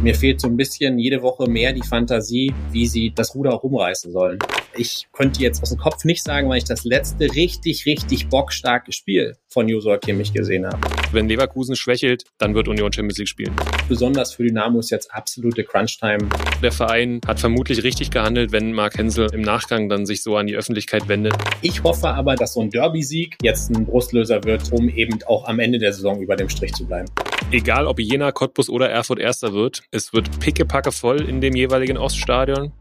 [0.00, 3.64] Mir fehlt so ein bisschen jede Woche mehr die Fantasie, wie sie das Ruder auch
[3.64, 4.38] umreißen sollen.
[4.80, 8.92] Ich könnte jetzt aus dem Kopf nicht sagen, weil ich das letzte richtig, richtig bockstarke
[8.92, 10.78] Spiel von Josua Kimmich gesehen habe.
[11.10, 13.52] Wenn Leverkusen schwächelt, dann wird Union Champions League spielen.
[13.88, 16.28] Besonders für Dynamo ist jetzt absolute Crunch-Time.
[16.62, 20.46] Der Verein hat vermutlich richtig gehandelt, wenn Mark Hensel im Nachgang dann sich so an
[20.46, 21.34] die Öffentlichkeit wendet.
[21.60, 25.58] Ich hoffe aber, dass so ein Derby-Sieg jetzt ein Brustlöser wird, um eben auch am
[25.58, 27.08] Ende der Saison über dem Strich zu bleiben.
[27.50, 31.96] Egal ob Jena, Cottbus oder Erfurt Erster wird, es wird pickepacke voll in dem jeweiligen
[31.96, 32.72] Oststadion.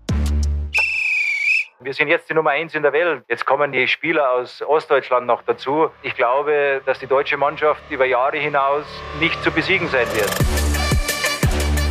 [1.80, 3.24] Wir sind jetzt die Nummer eins in der Welt.
[3.30, 5.90] Jetzt kommen die Spieler aus Ostdeutschland noch dazu.
[6.02, 8.84] Ich glaube, dass die deutsche Mannschaft über Jahre hinaus
[9.20, 10.32] nicht zu besiegen sein wird.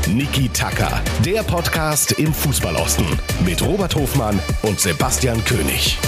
[0.08, 0.90] Niki Tacker,
[1.24, 3.06] der Podcast im Fußballosten
[3.44, 5.98] mit Robert Hofmann und Sebastian König.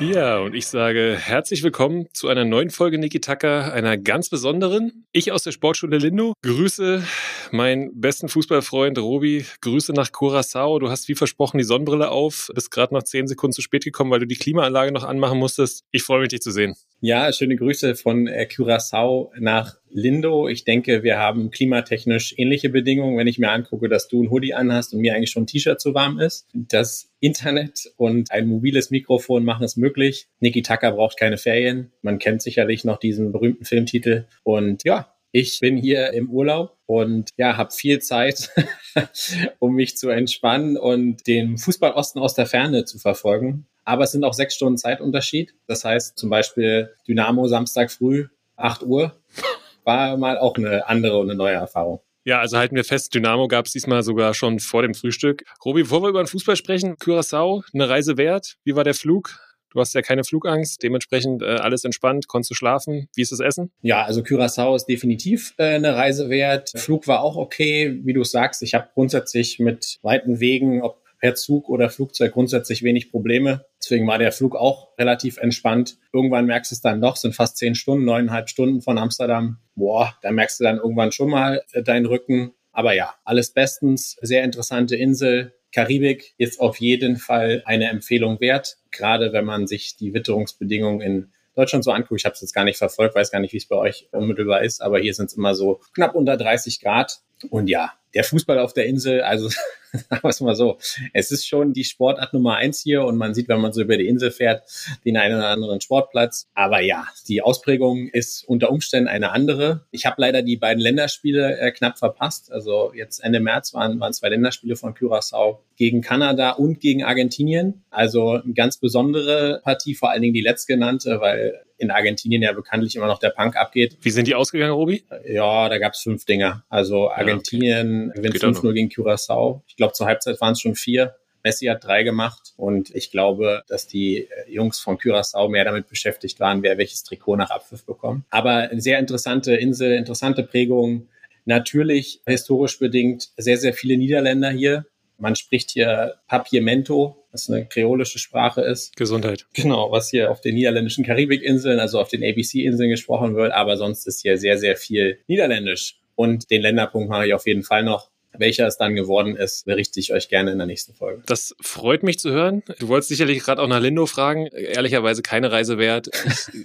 [0.00, 5.06] Ja, und ich sage herzlich willkommen zu einer neuen Folge Niki Tacker, einer ganz besonderen.
[5.12, 7.04] Ich aus der Sportschule Lindo grüße
[7.52, 9.46] meinen besten Fußballfreund Robi.
[9.60, 10.80] Grüße nach Curacao.
[10.80, 14.10] Du hast wie versprochen die Sonnenbrille auf, bist gerade noch zehn Sekunden zu spät gekommen,
[14.10, 15.84] weil du die Klimaanlage noch anmachen musstest.
[15.92, 16.74] Ich freue mich, dich zu sehen.
[17.06, 20.48] Ja, schöne Grüße von äh, Curacao nach Lindo.
[20.48, 24.54] Ich denke, wir haben klimatechnisch ähnliche Bedingungen, wenn ich mir angucke, dass du ein Hoodie
[24.54, 26.48] anhast und mir eigentlich schon ein T-Shirt zu warm ist.
[26.54, 30.28] Das Internet und ein mobiles Mikrofon machen es möglich.
[30.40, 31.92] Niki Tucker braucht keine Ferien.
[32.00, 34.24] Man kennt sicherlich noch diesen berühmten Filmtitel.
[34.42, 38.48] Und ja, ich bin hier im Urlaub und ja, habe viel Zeit,
[39.58, 43.66] um mich zu entspannen und den Fußballosten aus der Ferne zu verfolgen.
[43.84, 45.54] Aber es sind auch sechs Stunden Zeitunterschied.
[45.66, 49.14] Das heißt zum Beispiel Dynamo Samstag früh, 8 Uhr,
[49.84, 52.00] war mal auch eine andere und eine neue Erfahrung.
[52.26, 55.44] Ja, also halten wir fest, Dynamo gab es diesmal sogar schon vor dem Frühstück.
[55.62, 58.56] Robi, bevor wir über den Fußball sprechen, Curaçao, eine Reise wert.
[58.64, 59.38] Wie war der Flug?
[59.74, 63.08] Du hast ja keine Flugangst, dementsprechend äh, alles entspannt, konntest du schlafen.
[63.14, 63.72] Wie ist das Essen?
[63.82, 66.70] Ja, also Curaçao ist definitiv äh, eine Reise wert.
[66.76, 68.62] Flug war auch okay, wie du sagst.
[68.62, 73.64] Ich habe grundsätzlich mit weiten Wegen, ob per Zug oder Flugzeug grundsätzlich wenig Probleme.
[73.82, 75.96] Deswegen war der Flug auch relativ entspannt.
[76.12, 79.56] Irgendwann merkst du es dann doch, sind fast zehn Stunden, neuneinhalb Stunden von Amsterdam.
[79.74, 82.52] Boah, da merkst du dann irgendwann schon mal äh, deinen Rücken.
[82.72, 84.18] Aber ja, alles bestens.
[84.20, 85.54] Sehr interessante Insel.
[85.72, 91.32] Karibik ist auf jeden Fall eine Empfehlung wert, gerade wenn man sich die Witterungsbedingungen in
[91.54, 92.20] Deutschland so anguckt.
[92.20, 94.62] Ich habe es jetzt gar nicht verfolgt, weiß gar nicht, wie es bei euch unmittelbar
[94.62, 97.20] ist, aber hier sind es immer so knapp unter 30 Grad.
[97.48, 99.48] Und ja, der Fußball auf der Insel, also
[100.08, 100.78] sagen wir es mal so,
[101.12, 103.96] es ist schon die Sportart Nummer eins hier und man sieht, wenn man so über
[103.96, 104.64] die Insel fährt,
[105.04, 106.48] den einen oder anderen Sportplatz.
[106.54, 109.86] Aber ja, die Ausprägung ist unter Umständen eine andere.
[109.90, 112.50] Ich habe leider die beiden Länderspiele äh, knapp verpasst.
[112.52, 117.84] Also jetzt Ende März waren, waren zwei Länderspiele von Curaçao gegen Kanada und gegen Argentinien.
[117.90, 122.96] Also eine ganz besondere Partie, vor allen Dingen die letztgenannte, weil in Argentinien ja bekanntlich
[122.96, 123.98] immer noch der Punk abgeht.
[124.00, 125.04] Wie sind die ausgegangen, Robi?
[125.26, 126.64] Ja, da gab es fünf Dinger.
[126.68, 128.30] Also Argentinien ja, okay.
[128.30, 129.62] gewinnt 5-0 gegen Curaçao.
[129.66, 131.16] Ich glaube, zur Halbzeit waren es schon vier.
[131.44, 135.88] Messi hat drei gemacht und ich glaube, dass die äh, Jungs von Curaçao mehr damit
[135.88, 138.24] beschäftigt waren, wer welches Trikot nach Abpfiff bekommt.
[138.30, 141.08] Aber eine sehr interessante Insel, interessante Prägung.
[141.44, 144.86] Natürlich historisch bedingt sehr, sehr viele Niederländer hier.
[145.18, 148.96] Man spricht hier Papiamento, was eine kreolische Sprache ist.
[148.96, 149.46] Gesundheit.
[149.52, 153.52] Genau, was hier auf den niederländischen Karibikinseln, also auf den ABC-Inseln gesprochen wird.
[153.52, 155.98] Aber sonst ist hier sehr, sehr viel Niederländisch.
[156.16, 158.10] Und den Länderpunkt mache ich auf jeden Fall noch.
[158.38, 161.22] Welcher es dann geworden ist, berichte ich euch gerne in der nächsten Folge.
[161.26, 162.62] Das freut mich zu hören.
[162.78, 164.46] Du wolltest sicherlich gerade auch nach Lindo fragen.
[164.46, 166.08] Ehrlicherweise keine Reise wert.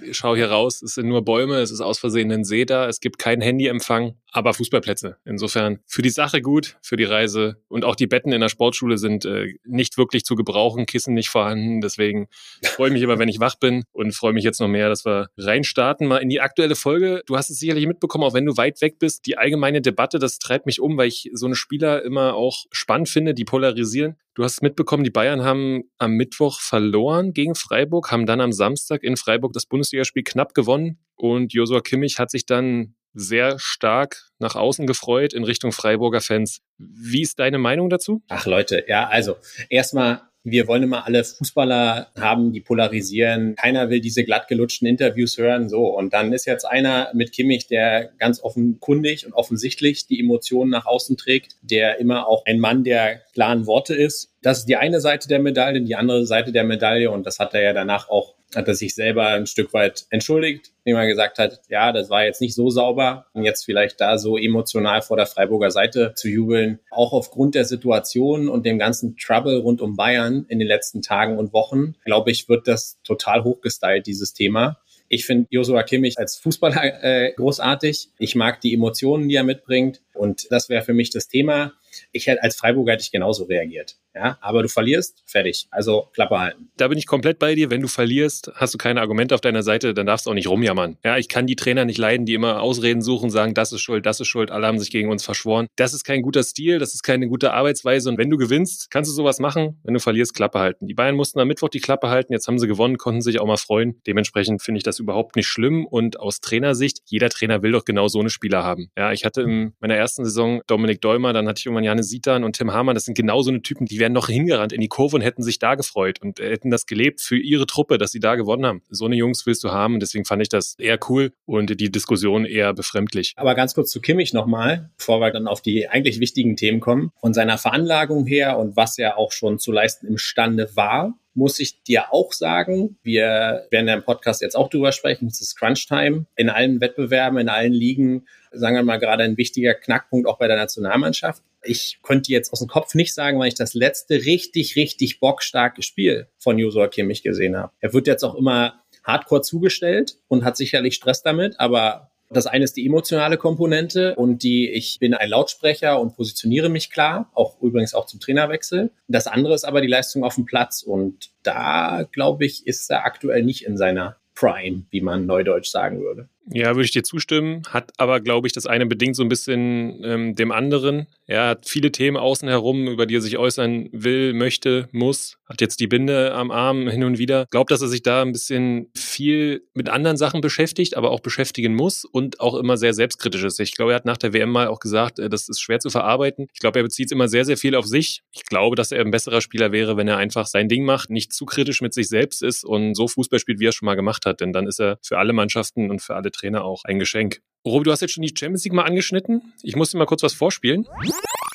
[0.04, 2.88] Ich schaue hier raus, es sind nur Bäume, es ist aus Versehen ein See da,
[2.88, 5.16] es gibt keinen Handyempfang, aber Fußballplätze.
[5.24, 7.56] Insofern für die Sache gut, für die Reise.
[7.68, 11.28] Und auch die Betten in der Sportschule sind äh, nicht wirklich zu gebrauchen, Kissen nicht
[11.28, 11.80] vorhanden.
[11.80, 12.28] Deswegen
[12.62, 15.04] freue ich mich immer, wenn ich wach bin und freue mich jetzt noch mehr, dass
[15.04, 16.06] wir reinstarten.
[16.06, 17.22] Mal in die aktuelle Folge.
[17.26, 19.26] Du hast es sicherlich mitbekommen, auch wenn du weit weg bist.
[19.26, 23.08] Die allgemeine Debatte, das treibt mich um, weil ich so eine Spieler immer auch spannend
[23.08, 24.16] finde, die polarisieren.
[24.34, 29.02] Du hast mitbekommen, die Bayern haben am Mittwoch verloren gegen Freiburg, haben dann am Samstag
[29.02, 34.54] in Freiburg das Bundesligaspiel knapp gewonnen und Josua Kimmich hat sich dann sehr stark nach
[34.54, 36.60] außen gefreut in Richtung Freiburger Fans.
[36.78, 38.22] Wie ist deine Meinung dazu?
[38.28, 39.36] Ach Leute, ja, also
[39.68, 43.56] erstmal wir wollen immer alle Fußballer haben, die polarisieren.
[43.56, 45.68] Keiner will diese glattgelutschten Interviews hören.
[45.68, 45.86] So.
[45.86, 50.86] Und dann ist jetzt einer mit Kimmich, der ganz offenkundig und offensichtlich die Emotionen nach
[50.86, 54.32] außen trägt, der immer auch ein Mann der klaren Worte ist.
[54.42, 57.10] Das ist die eine Seite der Medaille, die andere Seite der Medaille.
[57.10, 60.72] Und das hat er ja danach auch hat er sich selber ein Stück weit entschuldigt,
[60.84, 64.18] indem er gesagt hat, ja, das war jetzt nicht so sauber und jetzt vielleicht da
[64.18, 66.80] so emotional vor der Freiburger Seite zu jubeln.
[66.90, 71.38] Auch aufgrund der Situation und dem ganzen Trouble rund um Bayern in den letzten Tagen
[71.38, 74.78] und Wochen, glaube ich, wird das total hochgestylt, dieses Thema.
[75.12, 78.10] Ich finde Josua Kimmich als Fußballer äh, großartig.
[78.18, 80.00] Ich mag die Emotionen, die er mitbringt.
[80.14, 81.72] Und das wäre für mich das Thema.
[82.12, 83.96] Ich hätte als Freiburger hätte ich genauso reagiert.
[84.14, 85.68] Ja, aber du verlierst, fertig.
[85.70, 86.68] Also Klappe halten.
[86.76, 87.70] Da bin ich komplett bei dir.
[87.70, 90.48] Wenn du verlierst, hast du keine Argumente auf deiner Seite, dann darfst du auch nicht
[90.48, 90.96] rumjammern.
[91.04, 94.06] Ja, ich kann die Trainer nicht leiden, die immer Ausreden suchen, sagen, das ist schuld,
[94.06, 95.68] das ist schuld, alle haben sich gegen uns verschworen.
[95.76, 98.08] Das ist kein guter Stil, das ist keine gute Arbeitsweise.
[98.08, 99.78] Und wenn du gewinnst, kannst du sowas machen.
[99.84, 100.88] Wenn du verlierst, Klappe halten.
[100.88, 102.32] Die Bayern mussten am Mittwoch die Klappe halten.
[102.32, 104.00] Jetzt haben sie gewonnen, konnten sich auch mal freuen.
[104.08, 105.86] Dementsprechend finde ich das überhaupt nicht schlimm.
[105.86, 108.90] Und aus Trainersicht, jeder Trainer will doch genau so eine Spieler haben.
[108.98, 112.44] Ja, ich hatte in meiner ersten Saison Dominik Däumer, dann hatte ich irgendwann Janis Sitan
[112.44, 112.94] und Tim Hamann.
[112.94, 115.42] Das sind genau so eine Typen, die werden noch hingerannt in die Kurve und hätten
[115.42, 118.82] sich da gefreut und hätten das gelebt für ihre Truppe, dass sie da gewonnen haben.
[118.90, 122.44] So eine Jungs willst du haben deswegen fand ich das eher cool und die Diskussion
[122.44, 123.34] eher befremdlich.
[123.36, 127.12] Aber ganz kurz zu Kimmich nochmal, bevor wir dann auf die eigentlich wichtigen Themen kommen.
[127.20, 131.82] Von seiner Veranlagung her und was er auch schon zu leisten imstande war, muss ich
[131.84, 135.86] dir auch sagen, wir werden ja im Podcast jetzt auch drüber sprechen, es ist Crunch
[135.86, 136.26] Time.
[136.34, 140.48] In allen Wettbewerben, in allen Ligen, sagen wir mal gerade ein wichtiger Knackpunkt auch bei
[140.48, 141.42] der Nationalmannschaft.
[141.62, 145.82] Ich könnte jetzt aus dem Kopf nicht sagen, weil ich das letzte richtig, richtig bockstarke
[145.82, 147.72] Spiel von Josua Kimmich gesehen habe.
[147.80, 152.64] Er wird jetzt auch immer hardcore zugestellt und hat sicherlich Stress damit, aber das eine
[152.64, 157.60] ist die emotionale Komponente und die, ich bin ein Lautsprecher und positioniere mich klar, auch
[157.60, 158.92] übrigens auch zum Trainerwechsel.
[159.08, 163.04] Das andere ist aber die Leistung auf dem Platz und da, glaube ich, ist er
[163.04, 166.28] aktuell nicht in seiner Prime, wie man neudeutsch sagen würde.
[166.52, 167.62] Ja, würde ich dir zustimmen.
[167.68, 171.06] Hat aber, glaube ich, das eine bedingt so ein bisschen ähm, dem anderen.
[171.26, 175.38] Er hat viele Themen außen herum, über die er sich äußern will, möchte, muss.
[175.50, 177.46] Hat jetzt die Binde am Arm hin und wieder.
[177.50, 181.74] Glaubt, dass er sich da ein bisschen viel mit anderen Sachen beschäftigt, aber auch beschäftigen
[181.74, 183.58] muss und auch immer sehr selbstkritisch ist.
[183.58, 185.90] Ich glaube, er hat nach der WM mal auch gesagt, äh, das ist schwer zu
[185.90, 186.46] verarbeiten.
[186.54, 188.22] Ich glaube, er bezieht immer sehr, sehr viel auf sich.
[188.30, 191.32] Ich glaube, dass er ein besserer Spieler wäre, wenn er einfach sein Ding macht, nicht
[191.32, 194.26] zu kritisch mit sich selbst ist und so Fußball spielt, wie er schon mal gemacht
[194.26, 194.40] hat.
[194.40, 197.40] Denn dann ist er für alle Mannschaften und für alle Trainer auch ein Geschenk.
[197.66, 199.52] Robi, du hast jetzt schon die Champions League mal angeschnitten.
[199.62, 200.86] Ich muss dir mal kurz was vorspielen.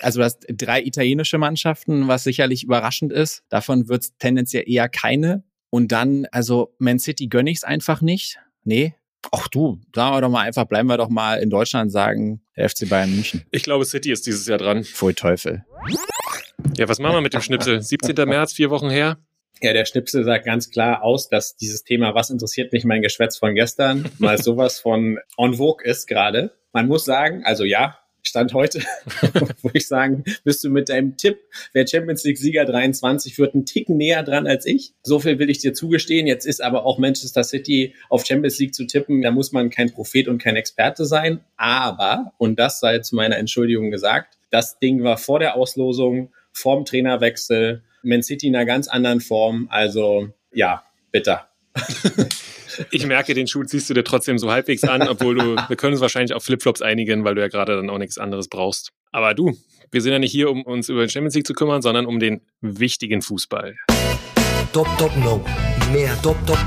[0.02, 3.44] Also du hast drei italienische Mannschaften, was sicherlich überraschend ist.
[3.50, 5.44] Davon wird es tendenziell eher keine.
[5.72, 8.38] Und dann, also Man City gönne ich es einfach nicht.
[8.64, 8.94] Nee.
[9.32, 12.70] Ach du, sagen wir doch mal einfach, bleiben wir doch mal in Deutschland sagen, der
[12.70, 13.44] FC Bayern München.
[13.50, 14.84] Ich glaube, City ist dieses Jahr dran.
[14.84, 15.66] Pfui Teufel.
[16.78, 17.82] Ja, was machen wir mit dem Schnipsel?
[17.84, 18.16] 17.
[18.30, 19.18] März, vier Wochen her.
[19.62, 23.38] Ja, der Schnipsel sagt ganz klar aus, dass dieses Thema, was interessiert mich mein Geschwätz
[23.38, 26.52] von gestern, mal sowas von en vogue ist gerade.
[26.74, 27.98] Man muss sagen, also ja,
[28.28, 28.80] Stand heute,
[29.62, 31.38] würde ich sagen, bist du mit deinem Tipp,
[31.74, 34.94] wer Champions League Sieger 23 wird, einen Ticken näher dran als ich.
[35.04, 36.26] So viel will ich dir zugestehen.
[36.26, 39.22] Jetzt ist aber auch Manchester City auf Champions League zu tippen.
[39.22, 41.42] Da muss man kein Prophet und kein Experte sein.
[41.56, 46.86] Aber, und das sei zu meiner Entschuldigung gesagt, das Ding war vor der Auslosung, vorm
[46.86, 49.68] Trainerwechsel, Man City in einer ganz anderen Form.
[49.70, 51.50] Also, ja, bitter.
[52.92, 55.94] Ich merke, den Schuh ziehst du dir trotzdem so halbwegs an, obwohl du, wir können
[55.94, 58.92] uns wahrscheinlich auf Flipflops einigen, weil du ja gerade dann auch nichts anderes brauchst.
[59.12, 59.58] Aber du,
[59.92, 62.20] wir sind ja nicht hier, um uns über den Champions League zu kümmern, sondern um
[62.20, 63.76] den wichtigen Fußball.
[64.74, 65.44] Top, top, no.
[65.92, 66.60] Mehr top, top.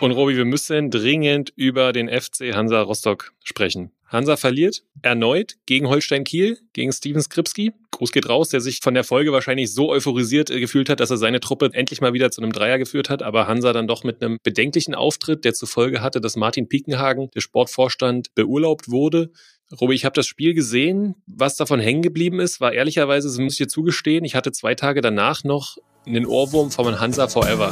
[0.00, 3.90] Und Robi, wir müssen dringend über den FC Hansa Rostock sprechen.
[4.06, 7.72] Hansa verliert erneut gegen Holstein Kiel, gegen Steven Skripski.
[7.90, 11.10] Gruß geht raus, der sich von der Folge wahrscheinlich so euphorisiert äh, gefühlt hat, dass
[11.10, 13.22] er seine Truppe endlich mal wieder zu einem Dreier geführt hat.
[13.22, 17.30] Aber Hansa dann doch mit einem bedenklichen Auftritt, der zur Folge hatte, dass Martin Piekenhagen,
[17.34, 19.30] der Sportvorstand, beurlaubt wurde.
[19.78, 21.14] Robi, ich habe das Spiel gesehen.
[21.26, 24.74] Was davon hängen geblieben ist, war ehrlicherweise, das muss ich dir zugestehen, ich hatte zwei
[24.74, 27.70] Tage danach noch einen Ohrwurm von Hansa Forever.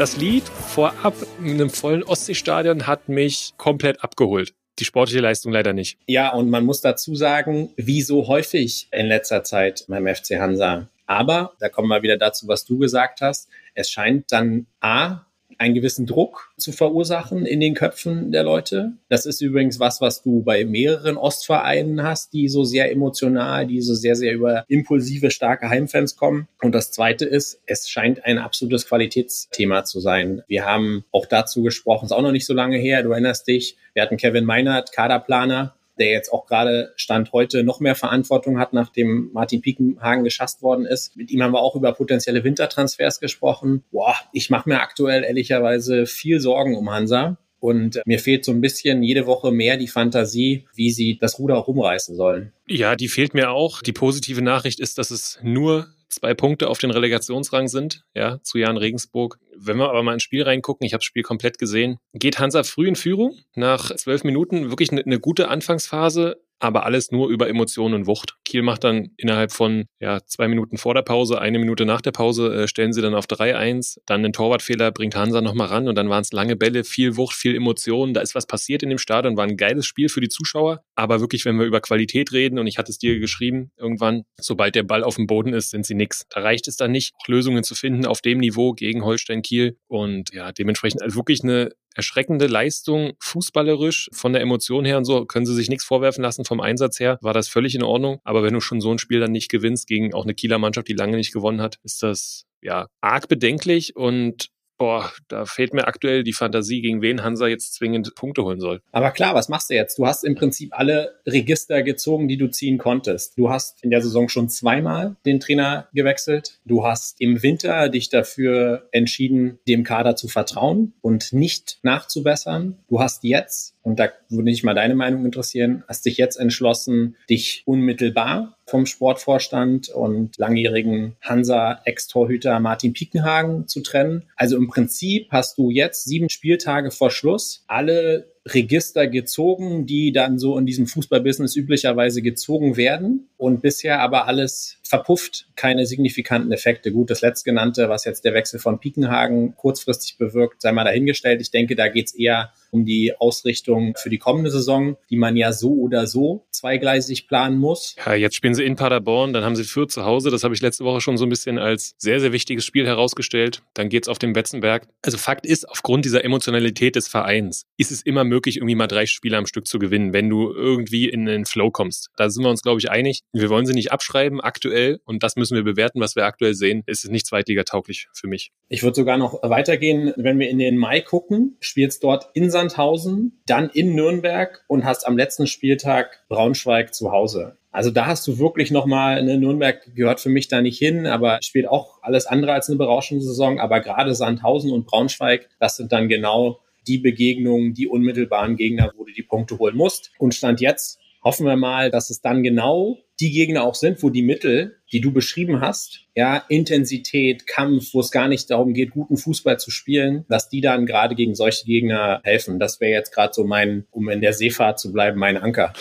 [0.00, 4.54] Das Lied vorab in einem vollen Ostseestadion hat mich komplett abgeholt.
[4.78, 5.98] Die sportliche Leistung leider nicht.
[6.06, 10.88] Ja, und man muss dazu sagen, wie so häufig in letzter Zeit beim FC Hansa.
[11.04, 15.26] Aber, da kommen wir wieder dazu, was du gesagt hast, es scheint dann A,
[15.60, 18.92] einen gewissen Druck zu verursachen in den Köpfen der Leute.
[19.10, 23.82] Das ist übrigens was, was du bei mehreren Ostvereinen hast, die so sehr emotional, die
[23.82, 26.48] so sehr, sehr über impulsive, starke Heimfans kommen.
[26.62, 30.42] Und das Zweite ist, es scheint ein absolutes Qualitätsthema zu sein.
[30.48, 33.76] Wir haben auch dazu gesprochen, ist auch noch nicht so lange her, du erinnerst dich,
[33.92, 38.72] wir hatten Kevin Meinert, Kaderplaner, der jetzt auch gerade Stand heute noch mehr Verantwortung hat,
[38.72, 41.16] nachdem Martin Piekenhagen geschasst worden ist.
[41.16, 43.84] Mit ihm haben wir auch über potenzielle Wintertransfers gesprochen.
[43.90, 47.38] Boah, ich mache mir aktuell ehrlicherweise viel Sorgen um Hansa.
[47.60, 51.56] Und mir fehlt so ein bisschen jede Woche mehr die Fantasie, wie sie das Ruder
[51.56, 52.52] rumreißen sollen.
[52.66, 53.82] Ja, die fehlt mir auch.
[53.82, 58.58] Die positive Nachricht ist, dass es nur zwei Punkte auf den Relegationsrang sind, ja, zu
[58.58, 59.38] Jan Regensburg.
[59.62, 62.62] Wenn wir aber mal ins Spiel reingucken, ich habe das Spiel komplett gesehen, geht Hansa
[62.62, 67.48] früh in Führung, nach zwölf Minuten wirklich eine, eine gute Anfangsphase, aber alles nur über
[67.48, 68.36] Emotionen und Wucht.
[68.44, 72.12] Kiel macht dann innerhalb von ja, zwei Minuten vor der Pause, eine Minute nach der
[72.12, 73.98] Pause, äh, stellen sie dann auf 3-1.
[74.06, 77.34] Dann einen Torwartfehler bringt Hansa nochmal ran und dann waren es lange Bälle, viel Wucht,
[77.34, 78.12] viel Emotionen.
[78.12, 80.82] Da ist was passiert in dem Stadion, war ein geiles Spiel für die Zuschauer.
[80.94, 84.74] Aber wirklich, wenn wir über Qualität reden, und ich hatte es dir geschrieben, irgendwann, sobald
[84.74, 86.26] der Ball auf dem Boden ist, sind sie nix.
[86.28, 89.76] Da reicht es dann nicht, auch Lösungen zu finden auf dem Niveau gegen Holstein Kiel.
[89.88, 95.26] Und ja, dementsprechend also wirklich eine erschreckende Leistung, fußballerisch, von der Emotion her und so,
[95.26, 96.44] können sie sich nichts vorwerfen lassen.
[96.44, 98.20] Vom Einsatz her war das völlig in Ordnung.
[98.22, 100.88] Aber wenn du schon so ein Spiel dann nicht gewinnst gegen auch eine Kieler Mannschaft,
[100.88, 104.50] die lange nicht gewonnen hat, ist das ja arg bedenklich und
[104.80, 108.80] boah, da fehlt mir aktuell die Fantasie, gegen wen Hansa jetzt zwingend Punkte holen soll.
[108.92, 109.98] Aber klar, was machst du jetzt?
[109.98, 113.36] Du hast im Prinzip alle Register gezogen, die du ziehen konntest.
[113.36, 116.60] Du hast in der Saison schon zweimal den Trainer gewechselt.
[116.64, 122.78] Du hast im Winter dich dafür entschieden, dem Kader zu vertrauen und nicht nachzubessern.
[122.88, 127.16] Du hast jetzt, und da würde mich mal deine Meinung interessieren, hast dich jetzt entschlossen,
[127.28, 134.22] dich unmittelbar vom Sportvorstand und langjährigen Hansa-Ex-Torhüter Martin Piekenhagen zu trennen.
[134.36, 140.38] Also im Prinzip hast du jetzt sieben Spieltage vor Schluss alle Register gezogen, die dann
[140.38, 146.90] so in diesem Fußballbusiness üblicherweise gezogen werden und bisher aber alles verpufft, keine signifikanten Effekte.
[146.90, 151.40] Gut, das letztgenannte, was jetzt der Wechsel von Piekenhagen kurzfristig bewirkt, sei mal dahingestellt.
[151.40, 155.52] Ich denke, da geht's eher um die Ausrichtung für die kommende Saison, die man ja
[155.52, 157.94] so oder so zweigleisig planen muss.
[158.04, 160.30] Ja, jetzt spielen sie in Paderborn, dann haben sie Fürth zu Hause.
[160.30, 163.62] Das habe ich letzte Woche schon so ein bisschen als sehr, sehr wichtiges Spiel herausgestellt.
[163.74, 164.88] Dann geht's auf den Betzenberg.
[165.02, 169.06] Also Fakt ist, aufgrund dieser Emotionalität des Vereins ist es immer möglich, irgendwie mal drei
[169.06, 172.10] Spiele am Stück zu gewinnen, wenn du irgendwie in den Flow kommst.
[172.16, 173.20] Da sind wir uns, glaube ich, einig.
[173.32, 176.82] Wir wollen sie nicht abschreiben aktuell und das müssen wir bewerten, was wir aktuell sehen.
[176.86, 178.52] Es ist nicht zweitligatauglich für mich.
[178.68, 183.40] Ich würde sogar noch weitergehen, wenn wir in den Mai gucken, spielst dort in Sandhausen,
[183.46, 187.56] dann in Nürnberg und hast am letzten Spieltag Braunschweig zu Hause.
[187.72, 191.38] Also da hast du wirklich nochmal, eine Nürnberg gehört für mich da nicht hin, aber
[191.42, 193.60] spielt auch alles andere als eine berauschende Saison.
[193.60, 199.04] Aber gerade Sandhausen und Braunschweig, das sind dann genau die Begegnungen, die unmittelbaren Gegner, wo
[199.04, 200.10] du die Punkte holen musst.
[200.18, 204.10] Und Stand jetzt hoffen wir mal, dass es dann genau die Gegner auch sind, wo
[204.10, 208.90] die Mittel, die du beschrieben hast, ja, Intensität, Kampf, wo es gar nicht darum geht,
[208.90, 212.58] guten Fußball zu spielen, dass die dann gerade gegen solche Gegner helfen.
[212.58, 215.72] Das wäre jetzt gerade so mein, um in der Seefahrt zu bleiben, mein Anker.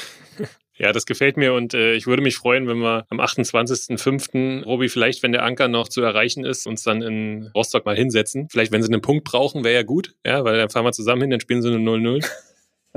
[0.80, 4.64] Ja, das gefällt mir und äh, ich würde mich freuen, wenn wir am 28.05.
[4.64, 8.48] Robi, vielleicht, wenn der Anker noch zu erreichen ist, uns dann in Rostock mal hinsetzen.
[8.50, 11.24] Vielleicht, wenn sie einen Punkt brauchen, wäre ja gut, ja, weil dann fahren wir zusammen
[11.24, 12.26] hin, dann spielen sie eine 0-0.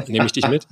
[0.06, 0.66] Nehme ich dich mit.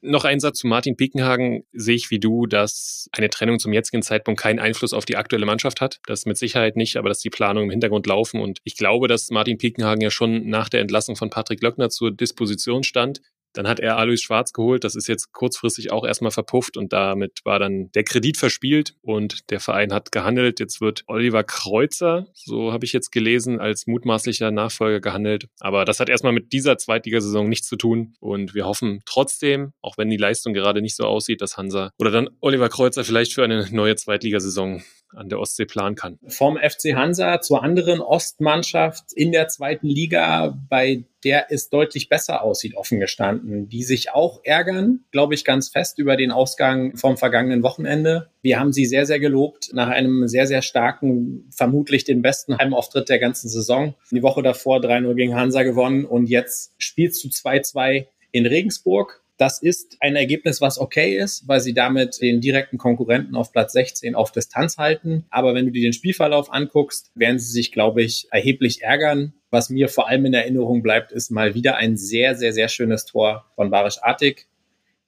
[0.00, 1.64] Noch ein Satz zu Martin Piekenhagen.
[1.72, 5.46] Sehe ich wie du, dass eine Trennung zum jetzigen Zeitpunkt keinen Einfluss auf die aktuelle
[5.46, 6.00] Mannschaft hat.
[6.06, 8.40] Das mit Sicherheit nicht, aber dass die Planungen im Hintergrund laufen.
[8.40, 12.10] Und ich glaube, dass Martin Piekenhagen ja schon nach der Entlassung von Patrick Löckner zur
[12.10, 13.20] Disposition stand.
[13.56, 14.84] Dann hat er Alois Schwarz geholt.
[14.84, 19.50] Das ist jetzt kurzfristig auch erstmal verpufft und damit war dann der Kredit verspielt und
[19.50, 20.60] der Verein hat gehandelt.
[20.60, 25.48] Jetzt wird Oliver Kreuzer, so habe ich jetzt gelesen, als mutmaßlicher Nachfolger gehandelt.
[25.60, 29.96] Aber das hat erstmal mit dieser Zweitligasaison nichts zu tun und wir hoffen trotzdem, auch
[29.96, 33.44] wenn die Leistung gerade nicht so aussieht, dass Hansa oder dann Oliver Kreuzer vielleicht für
[33.44, 34.82] eine neue Zweitligasaison
[35.16, 36.18] an der Ostsee planen kann.
[36.28, 42.42] Vom FC Hansa zur anderen Ostmannschaft in der zweiten Liga, bei der es deutlich besser
[42.42, 47.16] aussieht, offen gestanden, die sich auch ärgern, glaube ich, ganz fest über den Ausgang vom
[47.16, 48.30] vergangenen Wochenende.
[48.42, 53.08] Wir haben sie sehr, sehr gelobt nach einem sehr, sehr starken, vermutlich den besten Heimauftritt
[53.08, 53.94] der ganzen Saison.
[54.12, 59.60] Die Woche davor 3-0 gegen Hansa gewonnen und jetzt spielst du 2-2 in Regensburg das
[59.60, 64.14] ist ein Ergebnis, was okay ist, weil sie damit den direkten Konkurrenten auf Platz 16
[64.14, 65.26] auf Distanz halten.
[65.30, 69.34] Aber wenn du dir den Spielverlauf anguckst, werden sie sich, glaube ich, erheblich ärgern.
[69.50, 73.04] Was mir vor allem in Erinnerung bleibt, ist mal wieder ein sehr, sehr, sehr schönes
[73.04, 74.46] Tor von Barisch Artig.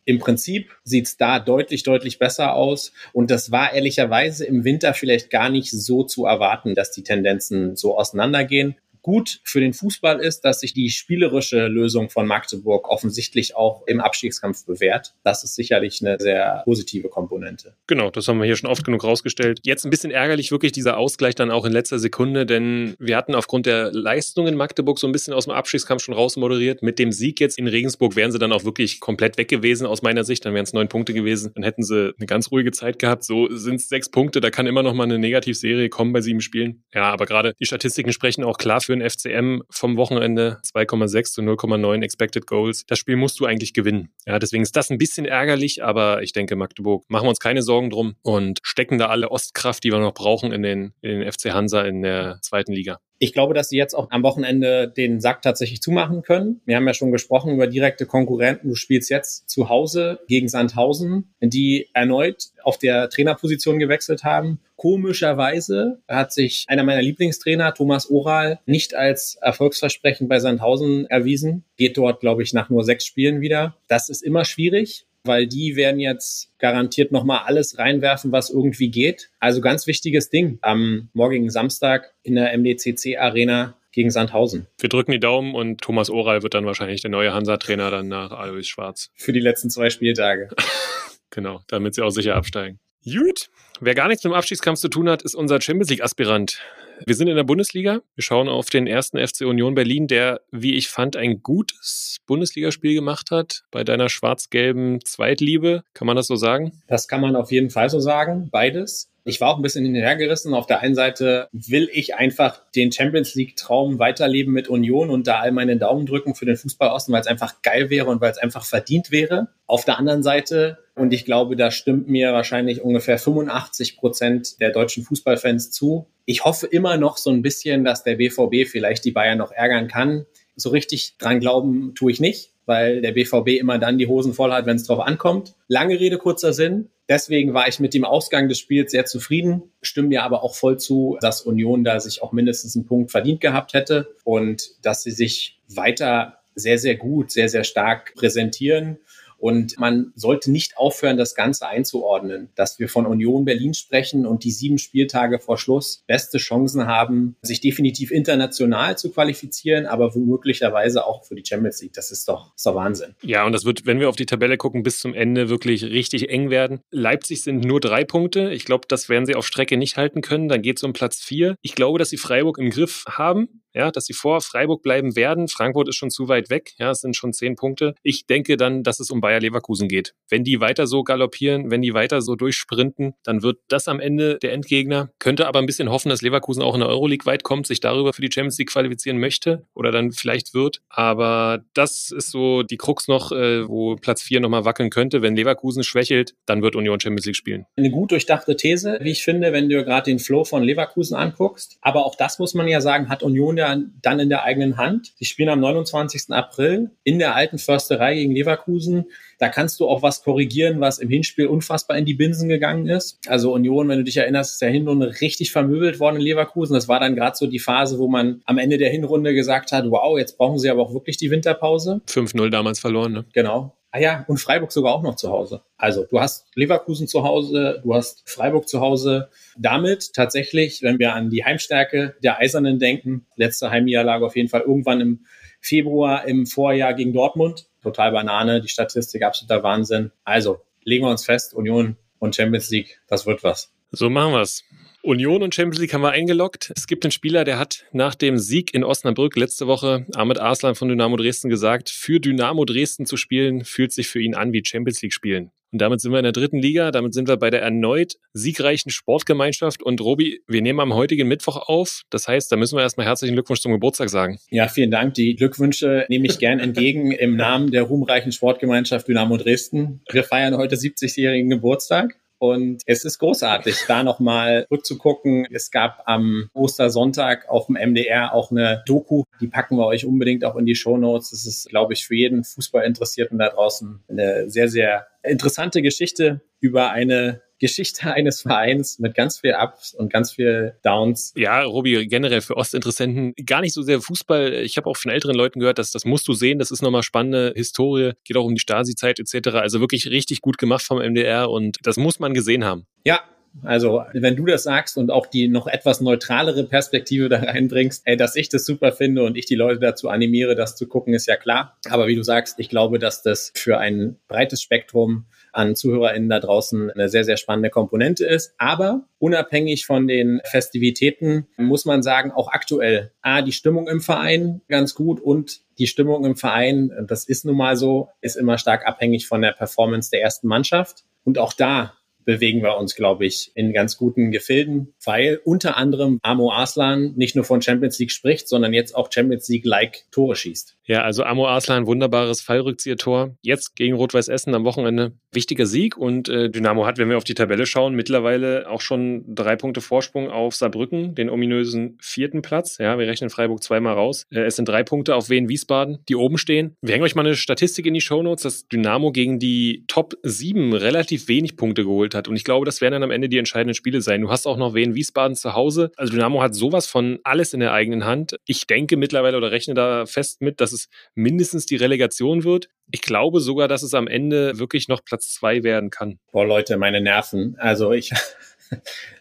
[0.04, 2.92] Im Prinzip sieht's da deutlich, deutlich besser aus.
[3.12, 7.76] Und das war ehrlicherweise im Winter vielleicht gar nicht so zu erwarten, dass die Tendenzen
[7.76, 8.76] so auseinandergehen
[9.08, 14.00] gut für den Fußball ist, dass sich die spielerische Lösung von Magdeburg offensichtlich auch im
[14.00, 15.14] Abstiegskampf bewährt.
[15.24, 17.74] Das ist sicherlich eine sehr positive Komponente.
[17.86, 19.60] Genau, das haben wir hier schon oft genug rausgestellt.
[19.64, 23.34] Jetzt ein bisschen ärgerlich wirklich dieser Ausgleich dann auch in letzter Sekunde, denn wir hatten
[23.34, 26.82] aufgrund der Leistungen Magdeburg so ein bisschen aus dem Abstiegskampf schon rausmoderiert.
[26.82, 30.02] Mit dem Sieg jetzt in Regensburg wären sie dann auch wirklich komplett weg gewesen aus
[30.02, 30.44] meiner Sicht.
[30.44, 31.50] Dann wären es neun Punkte gewesen.
[31.54, 33.24] Dann hätten sie eine ganz ruhige Zeit gehabt.
[33.24, 34.42] So sind es sechs Punkte.
[34.42, 36.82] Da kann immer noch mal eine Negativserie kommen bei sieben Spielen.
[36.92, 41.42] Ja, aber gerade die Statistiken sprechen auch klar für den FCM vom Wochenende 2,6 zu
[41.42, 42.84] 0,9 Expected Goals.
[42.86, 44.10] Das Spiel musst du eigentlich gewinnen.
[44.26, 47.62] Ja, deswegen ist das ein bisschen ärgerlich, aber ich denke, Magdeburg machen wir uns keine
[47.62, 51.32] Sorgen drum und stecken da alle Ostkraft, die wir noch brauchen, in den, in den
[51.32, 52.98] FC Hansa in der zweiten Liga.
[53.18, 56.60] Ich glaube, dass sie jetzt auch am Wochenende den Sack tatsächlich zumachen können.
[56.64, 58.68] Wir haben ja schon gesprochen über direkte Konkurrenten.
[58.68, 64.60] Du spielst jetzt zu Hause gegen Sandhausen, die erneut auf der Trainerposition gewechselt haben.
[64.76, 71.64] Komischerweise hat sich einer meiner Lieblingstrainer, Thomas Oral, nicht als erfolgsversprechend bei Sandhausen erwiesen.
[71.76, 73.76] Geht dort, glaube ich, nach nur sechs Spielen wieder.
[73.88, 79.30] Das ist immer schwierig weil die werden jetzt garantiert nochmal alles reinwerfen, was irgendwie geht.
[79.38, 84.66] Also ganz wichtiges Ding am morgigen Samstag in der MDCC Arena gegen Sandhausen.
[84.78, 88.32] Wir drücken die Daumen und Thomas Oral wird dann wahrscheinlich der neue Hansa-Trainer dann nach
[88.32, 89.10] Alois Schwarz.
[89.14, 90.48] Für die letzten zwei Spieltage.
[91.30, 92.80] genau, damit sie auch sicher absteigen.
[93.10, 93.48] Gut,
[93.80, 96.60] wer gar nichts mit dem Abstiegskampf zu tun hat, ist unser Champions League-Aspirant.
[97.06, 98.00] Wir sind in der Bundesliga.
[98.16, 102.94] Wir schauen auf den ersten FC Union Berlin, der, wie ich fand, ein gutes Bundesligaspiel
[102.94, 103.62] gemacht hat.
[103.70, 105.84] Bei deiner schwarz-gelben Zweitliebe.
[105.94, 106.72] Kann man das so sagen?
[106.88, 108.48] Das kann man auf jeden Fall so sagen.
[108.50, 109.10] Beides.
[109.28, 110.54] Ich war auch ein bisschen hinterhergerissen.
[110.54, 115.26] Auf der einen Seite will ich einfach den Champions League Traum weiterleben mit Union und
[115.26, 118.22] da all meine Daumen drücken für den Fußball außen, weil es einfach geil wäre und
[118.22, 119.48] weil es einfach verdient wäre.
[119.66, 124.70] Auf der anderen Seite, und ich glaube, da stimmt mir wahrscheinlich ungefähr 85 Prozent der
[124.70, 126.06] deutschen Fußballfans zu.
[126.24, 129.88] Ich hoffe immer noch so ein bisschen, dass der BVB vielleicht die Bayern noch ärgern
[129.88, 130.24] kann.
[130.56, 134.54] So richtig dran glauben tue ich nicht, weil der BVB immer dann die Hosen voll
[134.54, 135.54] hat, wenn es drauf ankommt.
[135.66, 136.88] Lange Rede, kurzer Sinn.
[137.08, 140.78] Deswegen war ich mit dem Ausgang des Spiels sehr zufrieden, stimme mir aber auch voll
[140.78, 145.10] zu, dass Union da sich auch mindestens einen Punkt verdient gehabt hätte und dass sie
[145.10, 148.98] sich weiter sehr, sehr gut, sehr, sehr stark präsentieren
[149.38, 154.44] und man sollte nicht aufhören, das Ganze einzuordnen, dass wir von Union Berlin sprechen und
[154.44, 161.06] die sieben Spieltage vor Schluss beste Chancen haben, sich definitiv international zu qualifizieren, aber womöglicherweise
[161.06, 161.92] auch für die Champions League.
[161.94, 163.14] Das ist doch, doch Wahnsinn.
[163.22, 166.28] Ja, und das wird, wenn wir auf die Tabelle gucken, bis zum Ende wirklich richtig
[166.30, 166.80] eng werden.
[166.90, 168.52] Leipzig sind nur drei Punkte.
[168.52, 170.48] Ich glaube, das werden sie auf Strecke nicht halten können.
[170.48, 171.56] Dann geht es um Platz vier.
[171.62, 175.48] Ich glaube, dass sie Freiburg im Griff haben ja, dass sie vor Freiburg bleiben werden.
[175.48, 177.94] Frankfurt ist schon zu weit weg, ja, es sind schon zehn Punkte.
[178.02, 180.14] Ich denke dann, dass es um Bayer Leverkusen geht.
[180.28, 184.38] Wenn die weiter so galoppieren, wenn die weiter so durchsprinten, dann wird das am Ende
[184.42, 185.10] der Endgegner.
[185.20, 188.12] Könnte aber ein bisschen hoffen, dass Leverkusen auch in der Euroleague weit kommt, sich darüber
[188.12, 190.80] für die Champions League qualifizieren möchte oder dann vielleicht wird.
[190.88, 195.22] Aber das ist so die Krux noch, äh, wo Platz vier nochmal wackeln könnte.
[195.22, 197.66] Wenn Leverkusen schwächelt, dann wird Union Champions League spielen.
[197.76, 201.78] Eine gut durchdachte These, wie ich finde, wenn du gerade den Flow von Leverkusen anguckst.
[201.80, 205.12] Aber auch das muss man ja sagen, hat Union ja dann in der eigenen Hand.
[205.16, 206.30] Sie spielen am 29.
[206.30, 209.06] April in der alten Försterei gegen Leverkusen.
[209.38, 213.18] Da kannst du auch was korrigieren, was im Hinspiel unfassbar in die Binsen gegangen ist.
[213.28, 216.74] Also Union, wenn du dich erinnerst, ist der Hinrunde richtig vermöbelt worden in Leverkusen.
[216.74, 219.84] Das war dann gerade so die Phase, wo man am Ende der Hinrunde gesagt hat,
[219.90, 222.00] wow, jetzt brauchen sie aber auch wirklich die Winterpause.
[222.08, 223.24] 5-0 damals verloren, ne?
[223.32, 223.77] Genau.
[223.90, 225.62] Ah ja, und Freiburg sogar auch noch zu Hause.
[225.78, 229.30] Also du hast Leverkusen zu Hause, du hast Freiburg zu Hause.
[229.56, 234.60] Damit tatsächlich, wenn wir an die Heimstärke der Eisernen denken, letzte Heimniederlage auf jeden Fall
[234.60, 235.26] irgendwann im
[235.60, 237.66] Februar im Vorjahr gegen Dortmund.
[237.82, 240.12] Total Banane, die Statistik absoluter Wahnsinn.
[240.24, 243.72] Also legen wir uns fest, Union und Champions League, das wird was.
[243.90, 244.64] So machen wir's.
[245.08, 246.70] Union und Champions League haben wir eingeloggt.
[246.76, 250.74] Es gibt einen Spieler, der hat nach dem Sieg in Osnabrück letzte Woche, Ahmed Arslan
[250.74, 254.62] von Dynamo Dresden, gesagt, für Dynamo Dresden zu spielen, fühlt sich für ihn an wie
[254.62, 255.50] Champions League spielen.
[255.72, 258.90] Und damit sind wir in der dritten Liga, damit sind wir bei der erneut siegreichen
[258.90, 259.82] Sportgemeinschaft.
[259.82, 262.02] Und Robi, wir nehmen am heutigen Mittwoch auf.
[262.10, 264.38] Das heißt, da müssen wir erstmal herzlichen Glückwunsch zum Geburtstag sagen.
[264.50, 265.14] Ja, vielen Dank.
[265.14, 270.02] Die Glückwünsche nehme ich gern entgegen im Namen der ruhmreichen Sportgemeinschaft Dynamo Dresden.
[270.10, 272.18] Wir feiern heute 70-jährigen Geburtstag.
[272.38, 275.46] Und es ist großartig, da nochmal rückzugucken.
[275.52, 280.44] Es gab am Ostersonntag auf dem MDR auch eine Doku, die packen wir euch unbedingt
[280.44, 281.30] auch in die Show Notes.
[281.30, 286.90] Das ist, glaube ich, für jeden Fußballinteressierten da draußen eine sehr, sehr interessante Geschichte über
[286.90, 291.32] eine Geschichte eines Vereins mit ganz viel Ups und ganz viel Downs.
[291.36, 294.54] Ja, Robi, generell für Ostinteressenten gar nicht so sehr Fußball.
[294.54, 297.02] Ich habe auch von älteren Leuten gehört, dass das musst du sehen, das ist nochmal
[297.02, 299.48] spannende Historie, geht auch um die Stasi-Zeit etc.
[299.56, 302.86] Also wirklich richtig gut gemacht vom MDR und das muss man gesehen haben.
[303.04, 303.22] Ja,
[303.64, 308.16] also, wenn du das sagst und auch die noch etwas neutralere Perspektive da reinbringst, ey,
[308.16, 311.26] dass ich das super finde und ich die Leute dazu animiere, das zu gucken, ist
[311.26, 311.76] ja klar.
[311.88, 316.40] Aber wie du sagst, ich glaube, dass das für ein breites Spektrum an ZuhörerInnen da
[316.40, 318.54] draußen eine sehr, sehr spannende Komponente ist.
[318.58, 324.60] Aber unabhängig von den Festivitäten muss man sagen, auch aktuell, A, die Stimmung im Verein
[324.68, 328.86] ganz gut und die Stimmung im Verein, das ist nun mal so, ist immer stark
[328.86, 331.04] abhängig von der Performance der ersten Mannschaft.
[331.24, 331.94] Und auch da
[332.28, 337.34] bewegen wir uns, glaube ich, in ganz guten Gefilden, weil unter anderem Amo Arslan nicht
[337.34, 340.76] nur von Champions League spricht, sondern jetzt auch Champions League-like Tore schießt.
[340.84, 343.36] Ja, also Amo Arslan, wunderbares Fallrückzieher-Tor.
[343.40, 345.12] Jetzt gegen Rot-Weiß Essen am Wochenende.
[345.32, 349.24] Wichtiger Sieg und äh, Dynamo hat, wenn wir auf die Tabelle schauen, mittlerweile auch schon
[349.26, 352.76] drei Punkte Vorsprung auf Saarbrücken, den ominösen vierten Platz.
[352.78, 354.26] Ja, wir rechnen Freiburg zweimal raus.
[354.30, 356.74] Äh, es sind drei Punkte auf Wien Wiesbaden, die oben stehen.
[356.82, 360.74] Wir hängen euch mal eine Statistik in die Shownotes, dass Dynamo gegen die Top 7
[360.74, 362.17] relativ wenig Punkte geholt hat.
[362.26, 364.22] Und ich glaube, das werden dann am Ende die entscheidenden Spiele sein.
[364.22, 365.92] Du hast auch noch Wien Wiesbaden zu Hause.
[365.96, 368.36] Also Dynamo hat sowas von alles in der eigenen Hand.
[368.46, 372.68] Ich denke mittlerweile oder rechne da fest mit, dass es mindestens die Relegation wird.
[372.90, 376.18] Ich glaube sogar, dass es am Ende wirklich noch Platz zwei werden kann.
[376.32, 377.56] Boah, Leute, meine Nerven.
[377.58, 378.10] Also ich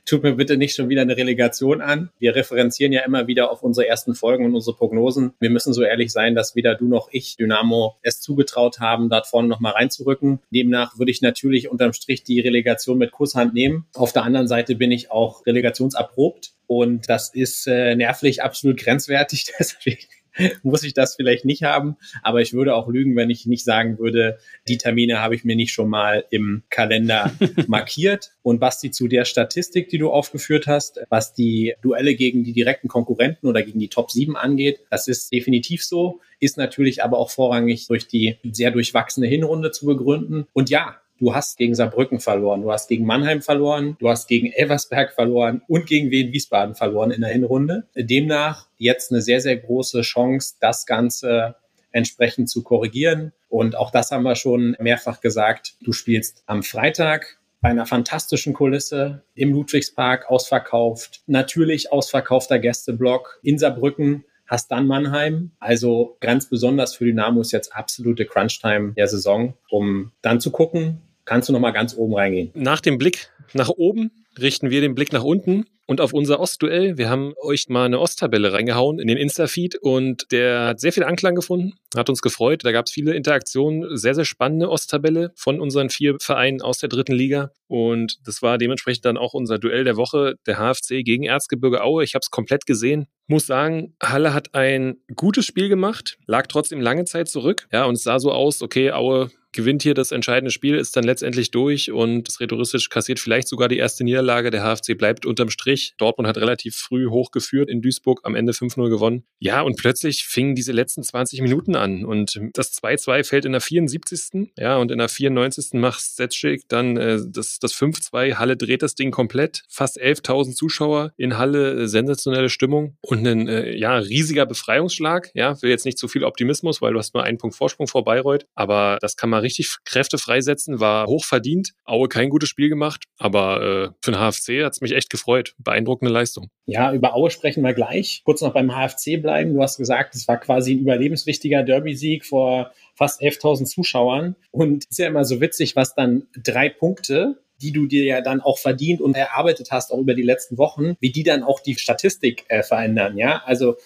[0.06, 2.10] tut mir bitte nicht schon wieder eine Relegation an.
[2.20, 5.34] Wir referenzieren ja immer wieder auf unsere ersten Folgen und unsere Prognosen.
[5.40, 9.24] Wir müssen so ehrlich sein, dass weder du noch ich Dynamo es zugetraut haben, da
[9.24, 10.40] vorne nochmal reinzurücken.
[10.52, 13.86] Demnach würde ich natürlich unterm Strich die Relegation mit Kusshand nehmen.
[13.96, 16.54] Auf der anderen Seite bin ich auch relegationserprobt.
[16.68, 19.54] Und das ist äh, nervlich absolut grenzwertig.
[19.60, 20.08] Deswegen
[20.64, 21.98] muss ich das vielleicht nicht haben.
[22.24, 25.56] Aber ich würde auch lügen, wenn ich nicht sagen würde, die Termine habe ich mir
[25.56, 27.32] nicht schon mal im Kalender
[27.68, 28.34] markiert.
[28.42, 32.88] Und Basti, zu der Statistik, die du aufgeführt hast, was die Duelle gegen die direkten
[32.88, 37.30] Konkurrenten oder gegen die Top 7 angeht, das ist definitiv so, ist natürlich aber auch
[37.30, 40.48] vorrangig durch die sehr durchwachsene Hinrunde zu begründen.
[40.54, 44.52] Und ja, Du hast gegen Saarbrücken verloren, du hast gegen Mannheim verloren, du hast gegen
[44.52, 47.88] Elversberg verloren und gegen Wien Wiesbaden verloren in der Hinrunde.
[47.96, 51.56] Demnach jetzt eine sehr, sehr große Chance, das Ganze
[51.92, 53.34] entsprechend zu korrigieren.
[53.50, 55.76] Und auch das haben wir schon mehrfach gesagt.
[55.82, 63.58] Du spielst am Freitag bei einer fantastischen Kulisse im Ludwigspark ausverkauft, natürlich ausverkaufter Gästeblock in
[63.58, 65.52] Saarbrücken hast dann Mannheim.
[65.60, 71.02] Also ganz besonders für Dynamo ist jetzt absolute Crunch-Time der Saison, um dann zu gucken,
[71.28, 72.50] kannst du noch mal ganz oben reingehen.
[72.56, 76.98] Nach dem Blick nach oben richten wir den Blick nach unten und auf unser Ostduell.
[76.98, 81.04] Wir haben euch mal eine Osttabelle reingehauen in den Insta-Feed und der hat sehr viel
[81.04, 82.66] Anklang gefunden, hat uns gefreut.
[82.66, 86.90] Da gab es viele Interaktionen, sehr, sehr spannende Osttabelle von unseren vier Vereinen aus der
[86.90, 87.52] dritten Liga.
[87.68, 92.04] Und das war dementsprechend dann auch unser Duell der Woche, der HFC gegen Erzgebirge Aue.
[92.04, 93.08] Ich habe es komplett gesehen.
[93.28, 97.68] Muss sagen, Halle hat ein gutes Spiel gemacht, lag trotzdem lange Zeit zurück.
[97.72, 101.04] Ja, und es sah so aus, okay, Aue gewinnt hier das entscheidende Spiel, ist dann
[101.04, 104.52] letztendlich durch und das Rhetoristisch kassiert vielleicht sogar die erste Niederlage.
[104.52, 105.94] Der HFC bleibt unterm Strich.
[105.98, 109.24] Dortmund hat relativ früh hochgeführt in Duisburg, am Ende 5-0 gewonnen.
[109.40, 113.62] Ja, und plötzlich fingen diese letzten 20 Minuten an und das 2-2 fällt in der
[113.62, 114.52] 74.
[114.58, 115.74] Ja, und in der 94.
[115.74, 118.36] macht Setschik dann äh, das, das 5-2.
[118.36, 119.64] Halle dreht das Ding komplett.
[119.70, 125.32] Fast 11.000 Zuschauer in Halle, sensationelle Stimmung und ein äh, ja, riesiger Befreiungsschlag.
[125.34, 128.04] Ja, will jetzt nicht zu viel Optimismus, weil du hast nur einen Punkt Vorsprung vor
[128.04, 131.72] Bayreuth, aber das kann man richtig Kräfte freisetzen, war hochverdient.
[131.86, 135.54] Aue kein gutes Spiel gemacht, aber äh, für den HFC hat es mich echt gefreut.
[135.58, 136.50] Beeindruckende Leistung.
[136.66, 138.22] Ja, über Aue sprechen wir gleich.
[138.24, 139.54] Kurz noch beim HFC bleiben.
[139.54, 144.36] Du hast gesagt, es war quasi ein überlebenswichtiger Derby-Sieg vor fast 11.000 Zuschauern.
[144.52, 148.42] Und ist ja immer so witzig, was dann drei Punkte die du dir ja dann
[148.42, 151.76] auch verdient und erarbeitet hast, auch über die letzten Wochen, wie die dann auch die
[151.76, 153.18] Statistik äh, verändern.
[153.18, 153.78] Ja, also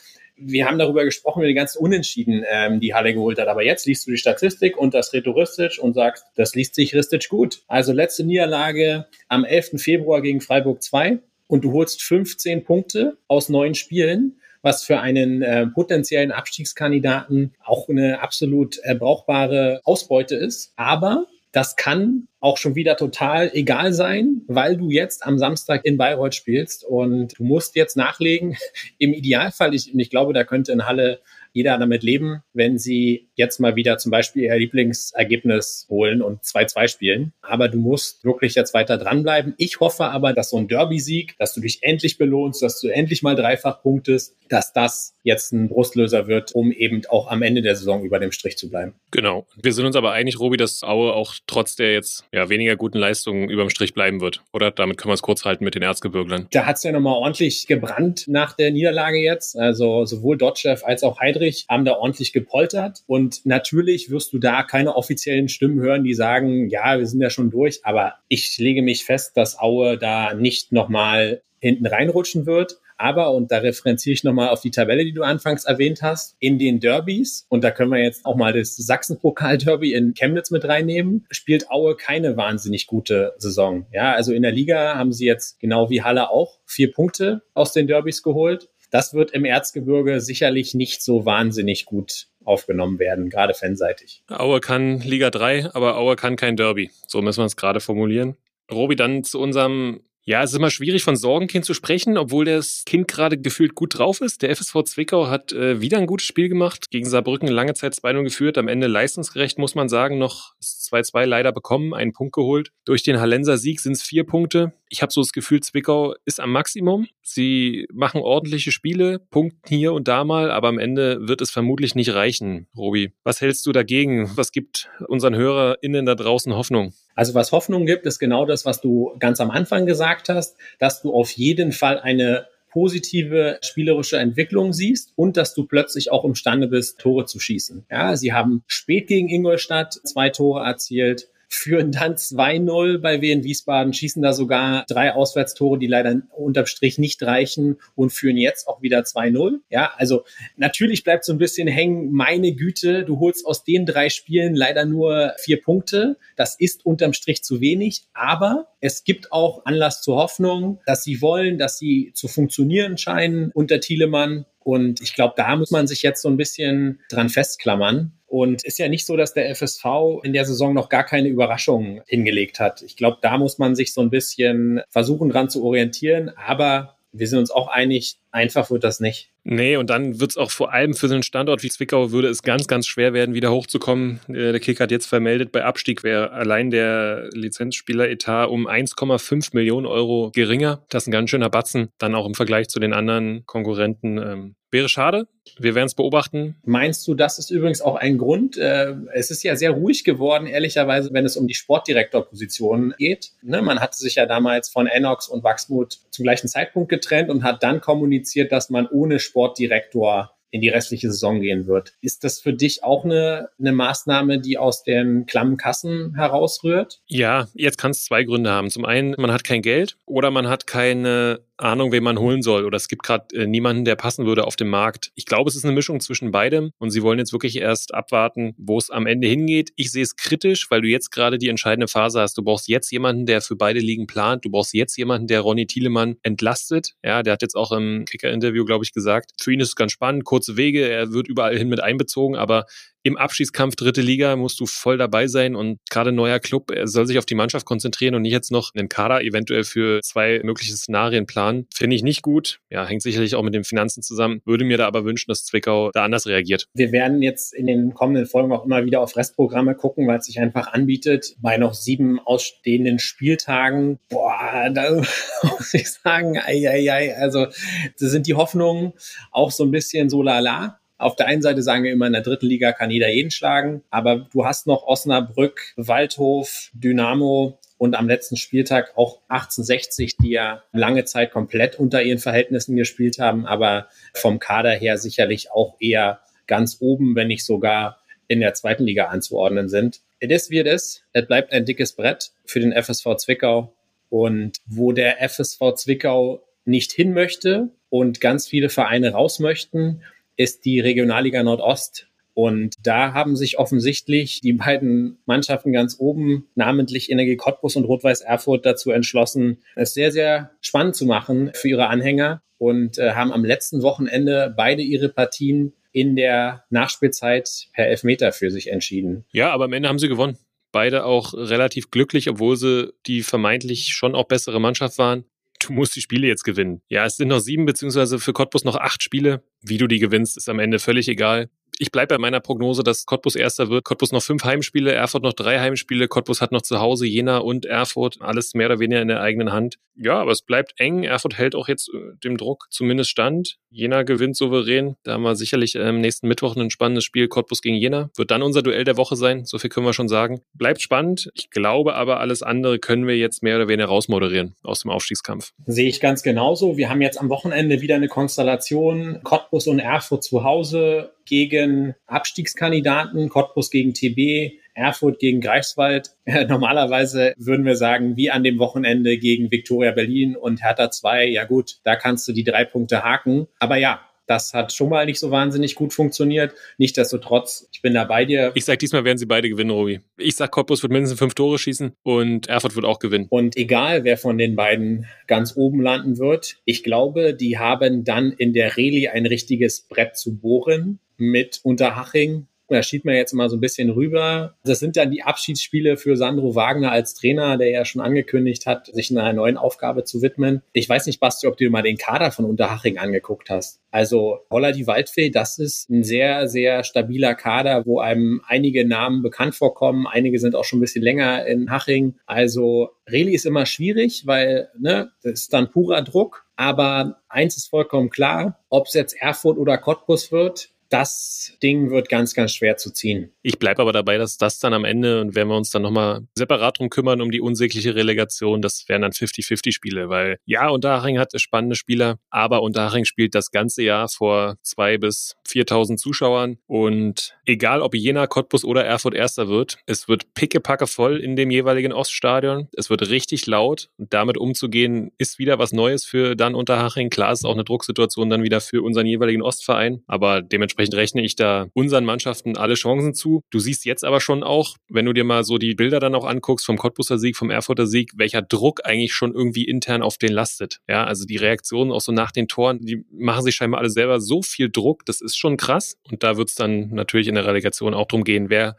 [0.43, 3.47] wir haben darüber gesprochen, über die ganzen Unentschieden, ähm, die Halle geholt hat.
[3.47, 7.30] Aber jetzt liest du die Statistik und das Rhetoristisch und sagst, das liest sich Ristic
[7.30, 7.62] gut.
[7.67, 9.82] Also letzte Niederlage am 11.
[9.82, 15.41] Februar gegen Freiburg 2 und du holst 15 Punkte aus neun Spielen was für einen
[15.41, 20.73] äh, potenziellen Abstiegskandidaten auch eine absolut äh, brauchbare Ausbeute ist.
[20.75, 25.97] Aber das kann auch schon wieder total egal sein, weil du jetzt am Samstag in
[25.97, 28.57] Bayreuth spielst und du musst jetzt nachlegen.
[28.97, 31.19] Im Idealfall, ich, ich glaube, da könnte in Halle
[31.53, 36.88] jeder damit leben, wenn sie jetzt mal wieder zum Beispiel ihr Lieblingsergebnis holen und 2-2
[36.88, 37.34] spielen.
[37.41, 39.56] Aber du musst wirklich jetzt weiter dranbleiben.
[39.58, 43.23] Ich hoffe aber, dass so ein Derby-Sieg, dass du dich endlich belohnst, dass du endlich
[43.23, 47.75] mal dreifach punktest, dass das jetzt ein Brustlöser wird, um eben auch am Ende der
[47.75, 48.93] Saison über dem Strich zu bleiben.
[49.12, 49.45] Genau.
[49.62, 52.97] Wir sind uns aber einig, Robi, dass Aue auch trotz der jetzt ja, weniger guten
[52.97, 54.43] Leistungen über dem Strich bleiben wird.
[54.51, 56.47] Oder damit können wir es kurz halten mit den Erzgebirglern.
[56.51, 59.58] Da hat es ja nochmal ordentlich gebrannt nach der Niederlage jetzt.
[59.58, 63.04] Also sowohl Dotchev als auch Heidrich haben da ordentlich gepoltert.
[63.08, 67.30] Und natürlich wirst du da keine offiziellen Stimmen hören, die sagen, ja, wir sind ja
[67.30, 67.82] schon durch.
[67.84, 72.80] Aber ich lege mich fest, dass Aue da nicht nochmal hinten reinrutschen wird.
[73.02, 76.60] Aber, und da referenziere ich nochmal auf die Tabelle, die du anfangs erwähnt hast, in
[76.60, 81.26] den Derbys, und da können wir jetzt auch mal das Sachsen-Pokal-Derby in Chemnitz mit reinnehmen,
[81.32, 83.88] spielt Aue keine wahnsinnig gute Saison.
[83.91, 87.74] Ja, also in der Liga haben sie jetzt genau wie Halle auch vier Punkte aus
[87.74, 88.70] den Derbys geholt.
[88.91, 94.23] Das wird im Erzgebirge sicherlich nicht so wahnsinnig gut aufgenommen werden, gerade fanseitig.
[94.30, 96.91] Aue kann Liga 3, aber Aue kann kein Derby.
[97.08, 98.36] So müssen wir es gerade formulieren.
[98.71, 102.84] Robi, dann zu unserem ja, es ist immer schwierig, von Sorgenkind zu sprechen, obwohl das
[102.86, 104.43] Kind gerade gefühlt gut drauf ist.
[104.43, 108.23] Der FSV Zwickau hat äh, wieder ein gutes Spiel gemacht, gegen Saarbrücken lange Zeit 2-0
[108.23, 112.71] geführt, am Ende leistungsgerecht, muss man sagen, noch 2-2 leider bekommen, einen Punkt geholt.
[112.86, 114.73] Durch den Hallenser Sieg sind es vier Punkte.
[114.89, 117.07] Ich habe so das Gefühl, Zwickau ist am Maximum.
[117.23, 121.95] Sie machen ordentliche Spiele, punkten hier und da mal, aber am Ende wird es vermutlich
[121.95, 123.12] nicht reichen, Robi.
[123.23, 124.29] Was hältst du dagegen?
[124.36, 126.93] Was gibt unseren HörerInnen da draußen Hoffnung?
[127.21, 131.03] Also was Hoffnung gibt, ist genau das, was du ganz am Anfang gesagt hast, dass
[131.03, 136.67] du auf jeden Fall eine positive spielerische Entwicklung siehst und dass du plötzlich auch imstande
[136.67, 137.86] bist, Tore zu schießen.
[137.91, 143.93] Ja, sie haben spät gegen Ingolstadt zwei Tore erzielt führen dann 2-0 bei Wien Wiesbaden,
[143.93, 148.81] schießen da sogar drei Auswärtstore, die leider unterm Strich nicht reichen und führen jetzt auch
[148.81, 149.59] wieder 2-0.
[149.69, 150.23] Ja, also
[150.55, 154.85] natürlich bleibt so ein bisschen hängen, meine Güte, du holst aus den drei Spielen leider
[154.85, 156.17] nur vier Punkte.
[156.37, 161.21] Das ist unterm Strich zu wenig, aber es gibt auch Anlass zur Hoffnung, dass sie
[161.21, 164.45] wollen, dass sie zu funktionieren scheinen unter Thielemann.
[164.63, 168.13] Und ich glaube, da muss man sich jetzt so ein bisschen dran festklammern.
[168.28, 169.86] Und ist ja nicht so, dass der FSV
[170.24, 172.82] in der Saison noch gar keine Überraschungen hingelegt hat.
[172.82, 176.32] Ich glaube, da muss man sich so ein bisschen versuchen, dran zu orientieren.
[176.38, 179.30] Aber wir sind uns auch einig, einfach wird das nicht.
[179.43, 182.30] Nee, und dann wird es auch vor allem für so einen Standort wie Zwickau würde
[182.30, 184.19] es ganz, ganz schwer werden, wieder hochzukommen.
[184.28, 189.88] Äh, der Kick hat jetzt vermeldet, bei Abstieg wäre allein der Lizenzspieleretat um 1,5 Millionen
[189.88, 190.86] Euro geringer.
[190.89, 194.56] Das ist ein ganz schöner Batzen, dann auch im Vergleich zu den anderen Konkurrenten.
[194.71, 195.27] Wäre schade.
[195.60, 196.55] Wir werden es beobachten.
[196.63, 198.57] Meinst du, das ist übrigens auch ein Grund?
[198.57, 203.31] Äh, es ist ja sehr ruhig geworden, ehrlicherweise, wenn es um die Sportdirektorposition geht.
[203.41, 207.43] Ne, man hatte sich ja damals von Enox und Wachsmuth zum gleichen Zeitpunkt getrennt und
[207.43, 211.93] hat dann kommuniziert, dass man ohne Sportdirektor in die restliche Saison gehen wird.
[212.01, 217.01] Ist das für dich auch eine, eine Maßnahme, die aus den klammen Kassen herausrührt?
[217.07, 218.69] Ja, jetzt kann es zwei Gründe haben.
[218.69, 222.65] Zum einen, man hat kein Geld oder man hat keine Ahnung, wen man holen soll
[222.65, 225.11] oder es gibt gerade äh, niemanden, der passen würde auf dem Markt.
[225.15, 228.55] Ich glaube, es ist eine Mischung zwischen beidem und sie wollen jetzt wirklich erst abwarten,
[228.57, 229.71] wo es am Ende hingeht.
[229.75, 232.37] Ich sehe es kritisch, weil du jetzt gerade die entscheidende Phase hast.
[232.37, 234.43] Du brauchst jetzt jemanden, der für beide Ligen plant.
[234.45, 236.95] Du brauchst jetzt jemanden, der Ronny Thielemann entlastet.
[237.03, 239.91] Ja, der hat jetzt auch im Kicker-Interview, glaube ich, gesagt, für ihn ist es ganz
[239.91, 242.65] spannend, kurze Wege, er wird überall hin mit einbezogen, aber
[243.03, 247.17] im Abschießkampf dritte Liga musst du voll dabei sein und gerade neuer Club, soll sich
[247.17, 251.25] auf die Mannschaft konzentrieren und nicht jetzt noch einen Kader eventuell für zwei mögliche Szenarien
[251.25, 251.67] planen.
[251.73, 252.59] Finde ich nicht gut.
[252.69, 254.41] Ja, hängt sicherlich auch mit den Finanzen zusammen.
[254.45, 256.65] Würde mir da aber wünschen, dass Zwickau da anders reagiert.
[256.73, 260.25] Wir werden jetzt in den kommenden Folgen auch immer wieder auf Restprogramme gucken, weil es
[260.25, 261.35] sich einfach anbietet.
[261.39, 264.91] Bei noch sieben ausstehenden Spieltagen, boah, da
[265.43, 267.15] muss ich sagen, ei, ei, ei.
[267.15, 268.93] Also, das sind die Hoffnungen
[269.31, 270.81] auch so ein bisschen so lala.
[271.01, 273.83] Auf der einen Seite sagen wir immer, in der dritten Liga kann jeder jeden schlagen,
[273.89, 280.61] aber du hast noch Osnabrück, Waldhof, Dynamo, und am letzten Spieltag auch 1860, die ja
[280.71, 286.19] lange Zeit komplett unter ihren Verhältnissen gespielt haben, aber vom Kader her sicherlich auch eher
[286.45, 290.01] ganz oben, wenn nicht sogar in der zweiten Liga anzuordnen sind.
[290.19, 291.03] Es ist wie es ist.
[291.13, 293.73] Es bleibt ein dickes Brett für den FSV Zwickau.
[294.09, 300.03] Und wo der FSV Zwickau nicht hin möchte und ganz viele Vereine raus möchten,
[300.41, 302.08] ist die Regionalliga Nordost.
[302.34, 308.21] Und da haben sich offensichtlich die beiden Mannschaften ganz oben, namentlich Energie Cottbus und Rot-Weiß
[308.21, 313.34] Erfurt, dazu entschlossen, es sehr, sehr spannend zu machen für ihre Anhänger und äh, haben
[313.34, 319.25] am letzten Wochenende beide ihre Partien in der Nachspielzeit per Elfmeter für sich entschieden.
[319.34, 320.38] Ja, aber am Ende haben sie gewonnen.
[320.71, 325.25] Beide auch relativ glücklich, obwohl sie die vermeintlich schon auch bessere Mannschaft waren
[325.67, 326.82] du musst die Spiele jetzt gewinnen.
[326.89, 329.43] Ja, es sind noch sieben, beziehungsweise für Cottbus noch acht Spiele.
[329.62, 331.50] Wie du die gewinnst, ist am Ende völlig egal
[331.82, 333.86] ich bleibe bei meiner Prognose, dass Cottbus erster wird.
[333.86, 336.08] Cottbus noch fünf Heimspiele, Erfurt noch drei Heimspiele.
[336.08, 338.17] Cottbus hat noch zu Hause Jena und Erfurt.
[338.20, 339.78] Alles mehr oder weniger in der eigenen Hand.
[339.96, 341.04] Ja, aber es bleibt eng.
[341.04, 343.58] Erfurt hält auch jetzt äh, dem Druck zumindest stand.
[343.72, 344.96] Jena gewinnt souverän.
[345.02, 347.28] Da haben wir sicherlich am ähm, nächsten Mittwoch ein spannendes Spiel.
[347.28, 348.12] Cottbus gegen Jena.
[348.15, 349.46] Wird dann unser Duell der Woche sein.
[349.46, 350.41] So viel können wir schon sagen.
[350.54, 351.32] Bleibt spannend.
[351.34, 355.52] Ich glaube aber, alles andere können wir jetzt mehr oder weniger rausmoderieren aus dem Aufstiegskampf.
[355.65, 356.78] Sehe ich ganz genauso.
[356.78, 359.22] Wir haben jetzt am Wochenende wieder eine Konstellation.
[359.24, 366.12] Cottbus und Erfurt zu Hause gegen Abstiegskandidaten, Cottbus gegen TB, Erfurt gegen Greifswald.
[366.47, 371.45] Normalerweise würden wir sagen, wie an dem Wochenende gegen Viktoria Berlin und Hertha 2, ja
[371.45, 373.47] gut, da kannst du die drei Punkte haken.
[373.60, 376.53] Aber ja, das hat schon mal nicht so wahnsinnig gut funktioniert.
[376.77, 378.51] Nichtsdestotrotz, ich bin da bei dir.
[378.55, 379.99] Ich sag, diesmal werden sie beide gewinnen, Robi.
[380.17, 383.27] Ich sag, Cottbus wird mindestens fünf Tore schießen und Erfurt wird auch gewinnen.
[383.29, 388.31] Und egal, wer von den beiden ganz oben landen wird, ich glaube, die haben dann
[388.31, 393.49] in der Reli ein richtiges Brett zu bohren mit Unterhaching Da schiebt man jetzt mal
[393.49, 394.55] so ein bisschen rüber.
[394.63, 398.88] Das sind dann die Abschiedsspiele für Sandro Wagner als Trainer, der ja schon angekündigt hat,
[398.88, 400.62] sich einer neuen Aufgabe zu widmen.
[400.71, 403.81] Ich weiß nicht, Basti, ob du dir mal den Kader von Unterhaching angeguckt hast.
[403.91, 409.21] Also Holla die Waldfee, das ist ein sehr, sehr stabiler Kader, wo einem einige Namen
[409.21, 410.07] bekannt vorkommen.
[410.07, 412.15] Einige sind auch schon ein bisschen länger in Haching.
[412.25, 416.45] Also Reli ist immer schwierig, weil ne, das ist dann purer Druck.
[416.55, 422.10] Aber eins ist vollkommen klar, ob es jetzt Erfurt oder Cottbus wird, das Ding wird
[422.10, 423.32] ganz, ganz schwer zu ziehen.
[423.41, 426.27] Ich bleibe aber dabei, dass das dann am Ende, und wenn wir uns dann nochmal
[426.36, 431.32] separat drum kümmern, um die unsägliche Relegation, das wären dann 50-50-Spiele, weil ja, Unterhaching hat
[431.39, 437.82] spannende Spieler, aber Unterhaching spielt das ganze Jahr vor zwei bis 4.000 Zuschauern und egal
[437.82, 442.67] ob Jena, Cottbus oder Erfurt Erster wird, es wird pickepacke voll in dem jeweiligen Oststadion,
[442.75, 447.10] es wird richtig laut und damit umzugehen ist wieder was Neues für dann Unterhaching.
[447.10, 451.22] Klar ist auch eine Drucksituation dann wieder für unseren jeweiligen Ostverein, aber dementsprechend Dementsprechend rechne
[451.24, 453.44] ich da unseren Mannschaften alle Chancen zu.
[453.52, 456.26] Du siehst jetzt aber schon auch, wenn du dir mal so die Bilder dann auch
[456.26, 460.32] anguckst vom Cottbuser Sieg, vom Erfurter Sieg, welcher Druck eigentlich schon irgendwie intern auf den
[460.32, 460.80] lastet.
[460.88, 464.20] Ja, also die Reaktionen auch so nach den Toren, die machen sich scheinbar alle selber
[464.20, 465.98] so viel Druck, das ist schon krass.
[466.10, 468.76] Und da wird es dann natürlich in der Relegation auch drum gehen, wer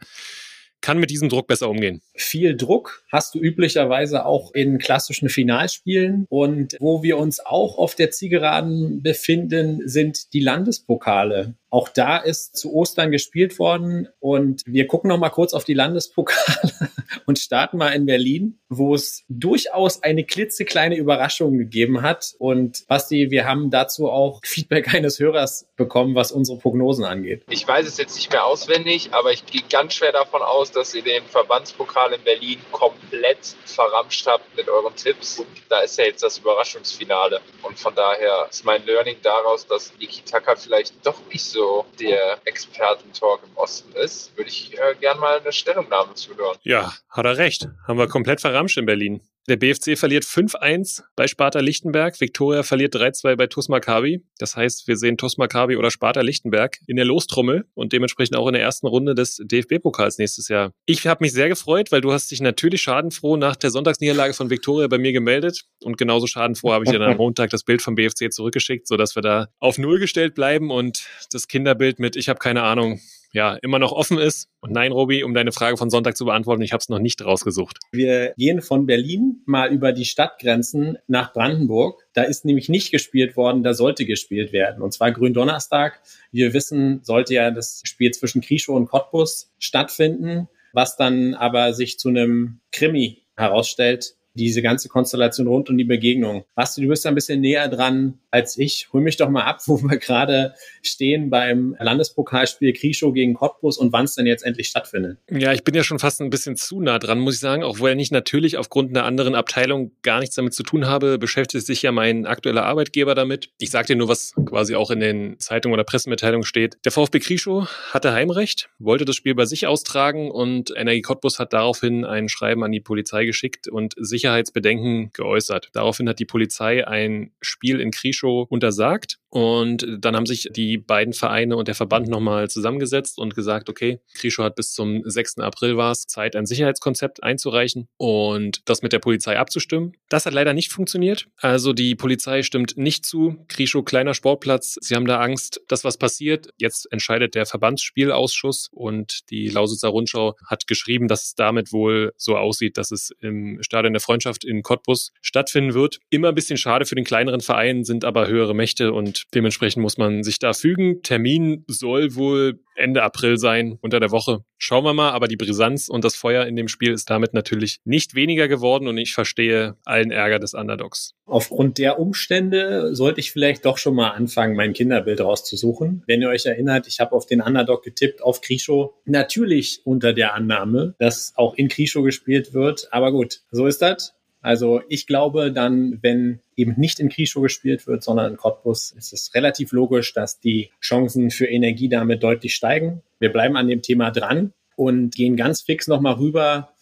[0.83, 2.01] kann mit diesem Druck besser umgehen?
[2.13, 6.27] Viel Druck hast du üblicherweise auch in klassischen Finalspielen.
[6.29, 11.55] Und wo wir uns auch auf der Zielgeraden befinden, sind die Landespokale.
[11.73, 15.73] Auch da ist zu Ostern gespielt worden und wir gucken noch mal kurz auf die
[15.73, 16.71] Landespokale
[17.25, 22.35] und starten mal in Berlin, wo es durchaus eine klitzekleine Überraschung gegeben hat.
[22.37, 27.43] Und Basti, wir haben dazu auch Feedback eines Hörers bekommen, was unsere Prognosen angeht.
[27.49, 30.93] Ich weiß es jetzt nicht mehr auswendig, aber ich gehe ganz schwer davon aus, dass
[30.93, 35.43] ihr den Verbandspokal in Berlin komplett verramscht habt mit euren Tipps.
[35.69, 37.41] Da ist ja jetzt das Überraschungsfinale.
[37.61, 42.39] Und von daher ist mein Learning daraus, dass Niki Taka vielleicht doch nicht so der
[42.45, 46.57] Expertentalk im Osten ist, würde ich äh, gern mal eine Stellungnahme zuhören.
[46.63, 47.67] Ja, hat er recht.
[47.87, 49.21] Haben wir komplett verramscht in Berlin.
[49.49, 52.21] Der BFC verliert 5-1 bei Sparta Lichtenberg.
[52.21, 54.23] Viktoria verliert 3-2 bei TuS Maccabi.
[54.37, 58.47] Das heißt, wir sehen TuS Maccabi oder Sparta Lichtenberg in der Lostrommel und dementsprechend auch
[58.47, 60.71] in der ersten Runde des DFB-Pokals nächstes Jahr.
[60.85, 64.49] Ich habe mich sehr gefreut, weil du hast dich natürlich schadenfroh nach der Sonntagsniederlage von
[64.49, 67.81] Viktoria bei mir gemeldet und genauso schadenfroh habe ich dir dann am Montag das Bild
[67.81, 72.29] vom BFC zurückgeschickt, sodass wir da auf Null gestellt bleiben und das Kinderbild mit ich
[72.29, 73.01] habe keine Ahnung
[73.33, 74.47] ja immer noch offen ist.
[74.61, 77.25] Und nein, Robi, um deine Frage von Sonntag zu beantworten, ich habe es noch nicht
[77.25, 77.79] rausgesucht.
[77.91, 82.07] Wir gehen von Berlin mal über die Stadtgrenzen nach Brandenburg.
[82.13, 84.81] Da ist nämlich nicht gespielt worden, da sollte gespielt werden.
[84.81, 85.99] Und zwar Gründonnerstag.
[86.31, 91.97] Wir wissen, sollte ja das Spiel zwischen Krischow und Cottbus stattfinden, was dann aber sich
[91.97, 96.43] zu einem Krimi herausstellt, diese ganze Konstellation rund um die Begegnung.
[96.55, 98.89] Basti, du bist ein bisschen näher dran als ich.
[98.91, 103.93] Hol mich doch mal ab, wo wir gerade stehen beim Landespokalspiel Krischow gegen Cottbus und
[103.93, 105.19] wann es denn jetzt endlich stattfindet.
[105.29, 107.63] Ja, ich bin ja schon fast ein bisschen zu nah dran, muss ich sagen.
[107.63, 111.19] Auch wo er nicht natürlich aufgrund einer anderen Abteilung gar nichts damit zu tun habe,
[111.19, 113.51] beschäftigt sich ja mein aktueller Arbeitgeber damit.
[113.59, 116.77] Ich sage dir nur, was quasi auch in den Zeitungen oder Pressemitteilungen steht.
[116.85, 121.53] Der VfB Krischow hatte Heimrecht, wollte das Spiel bei sich austragen und Energie Cottbus hat
[121.53, 125.69] daraufhin ein Schreiben an die Polizei geschickt und Sicherheitsbedenken geäußert.
[125.73, 131.13] Daraufhin hat die Polizei ein Spiel in Krischow untersagt und dann haben sich die beiden
[131.13, 135.39] Vereine und der Verband nochmal zusammengesetzt und gesagt, okay, Krischow hat bis zum 6.
[135.39, 139.93] April war es Zeit, ein Sicherheitskonzept einzureichen und das mit der Polizei abzustimmen.
[140.07, 141.27] Das hat leider nicht funktioniert.
[141.37, 143.43] Also die Polizei stimmt nicht zu.
[143.47, 144.77] Krischow, kleiner Sportplatz.
[144.79, 146.49] Sie haben da Angst, dass was passiert.
[146.57, 152.37] Jetzt entscheidet der Verbandsspielausschuss und die Lausitzer Rundschau hat geschrieben, dass es damit wohl so
[152.37, 155.99] aussieht, dass es im Stadion der Freundschaft in Cottbus stattfinden wird.
[156.11, 159.97] Immer ein bisschen schade für den kleineren Verein, sind aber höhere Mächte und dementsprechend muss
[159.97, 161.01] man sich da fügen.
[161.01, 164.43] Termin soll wohl Ende April sein, unter der Woche.
[164.57, 167.79] Schauen wir mal, aber die Brisanz und das Feuer in dem Spiel ist damit natürlich
[167.83, 171.13] nicht weniger geworden und ich verstehe allen Ärger des Underdogs.
[171.25, 176.03] Aufgrund der Umstände sollte ich vielleicht doch schon mal anfangen, mein Kinderbild rauszusuchen.
[176.07, 178.93] Wenn ihr euch erinnert, ich habe auf den Underdog getippt, auf Krischow.
[179.05, 182.87] Natürlich unter der Annahme, dass auch in Krischow gespielt wird.
[182.91, 184.15] Aber gut, so ist das.
[184.43, 189.13] Also ich glaube dann, wenn eben nicht in Krischow gespielt wird, sondern in Cottbus, ist
[189.13, 193.01] es relativ logisch, dass die Chancen für Energie damit deutlich steigen.
[193.19, 196.73] Wir bleiben an dem Thema dran und gehen ganz fix nochmal rüber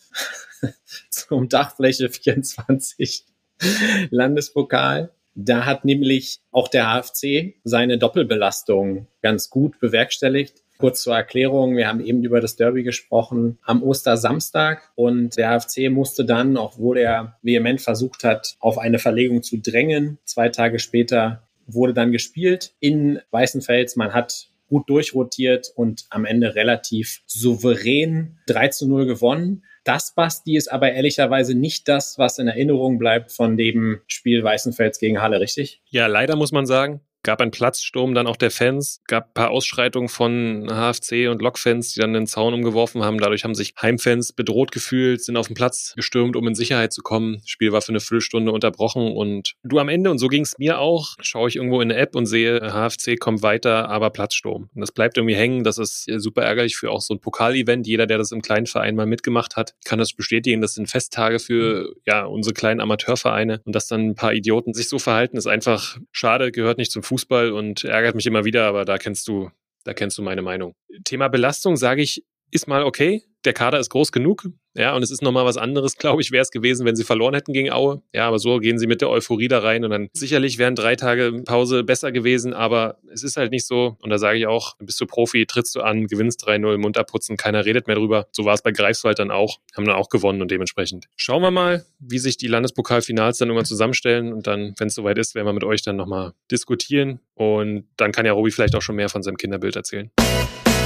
[1.11, 3.25] zum Dachfläche 24
[4.09, 5.11] Landespokal.
[5.35, 10.60] Da hat nämlich auch der HFC seine Doppelbelastung ganz gut bewerkstelligt.
[10.81, 15.91] Kurz zur Erklärung, wir haben eben über das Derby gesprochen am Ostersamstag und der AFC
[15.91, 21.43] musste dann, obwohl er vehement versucht hat, auf eine Verlegung zu drängen, zwei Tage später
[21.67, 23.95] wurde dann gespielt in Weißenfels.
[23.95, 29.63] Man hat gut durchrotiert und am Ende relativ souverän 3 zu 0 gewonnen.
[29.83, 34.97] Das, Basti, ist aber ehrlicherweise nicht das, was in Erinnerung bleibt von dem Spiel Weißenfels
[34.97, 35.81] gegen Halle, richtig?
[35.89, 39.51] Ja, leider muss man sagen gab einen Platzsturm dann auch der Fans, gab ein paar
[39.51, 43.19] Ausschreitungen von HFC und Lokfans, die dann den Zaun umgeworfen haben.
[43.19, 47.01] Dadurch haben sich Heimfans bedroht gefühlt, sind auf den Platz gestürmt, um in Sicherheit zu
[47.01, 47.37] kommen.
[47.41, 50.57] Das Spiel war für eine Viertelstunde unterbrochen und du am Ende, und so ging es
[50.57, 54.69] mir auch, schaue ich irgendwo in eine App und sehe, HFC kommt weiter, aber Platzsturm.
[54.73, 55.63] Und das bleibt irgendwie hängen.
[55.63, 57.87] Das ist super ärgerlich für auch so ein Pokalevent.
[57.87, 60.61] Jeder, der das im kleinen Verein mal mitgemacht hat, kann das bestätigen.
[60.61, 64.89] Das sind Festtage für ja unsere kleinen Amateurvereine und dass dann ein paar Idioten sich
[64.89, 68.85] so verhalten, ist einfach schade, gehört nicht zum Fußball und ärgert mich immer wieder, aber
[68.85, 69.51] da kennst du,
[69.83, 70.73] da kennst du meine Meinung.
[71.03, 73.23] Thema Belastung sage ich, ist mal okay.
[73.45, 74.45] Der Kader ist groß genug.
[74.73, 77.33] Ja, und es ist nochmal was anderes, glaube ich, wäre es gewesen, wenn sie verloren
[77.33, 78.01] hätten gegen Aue.
[78.13, 80.95] Ja, aber so gehen sie mit der Euphorie da rein und dann sicherlich wären drei
[80.95, 83.97] Tage Pause besser gewesen, aber es ist halt nicht so.
[84.01, 87.35] Und da sage ich auch, bist du Profi, trittst du an, gewinnst 3-0, Mund abputzen,
[87.35, 88.27] keiner redet mehr drüber.
[88.31, 91.07] So war es bei Greifswald dann auch, haben dann auch gewonnen und dementsprechend.
[91.17, 95.17] Schauen wir mal, wie sich die Landespokalfinals dann irgendwann zusammenstellen und dann, wenn es soweit
[95.17, 98.81] ist, werden wir mit euch dann nochmal diskutieren und dann kann ja Robi vielleicht auch
[98.81, 100.11] schon mehr von seinem Kinderbild erzählen.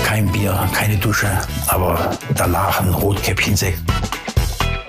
[0.05, 1.27] Kein Bier, keine Dusche,
[1.67, 3.79] aber danach ein Rotkäppchensekt.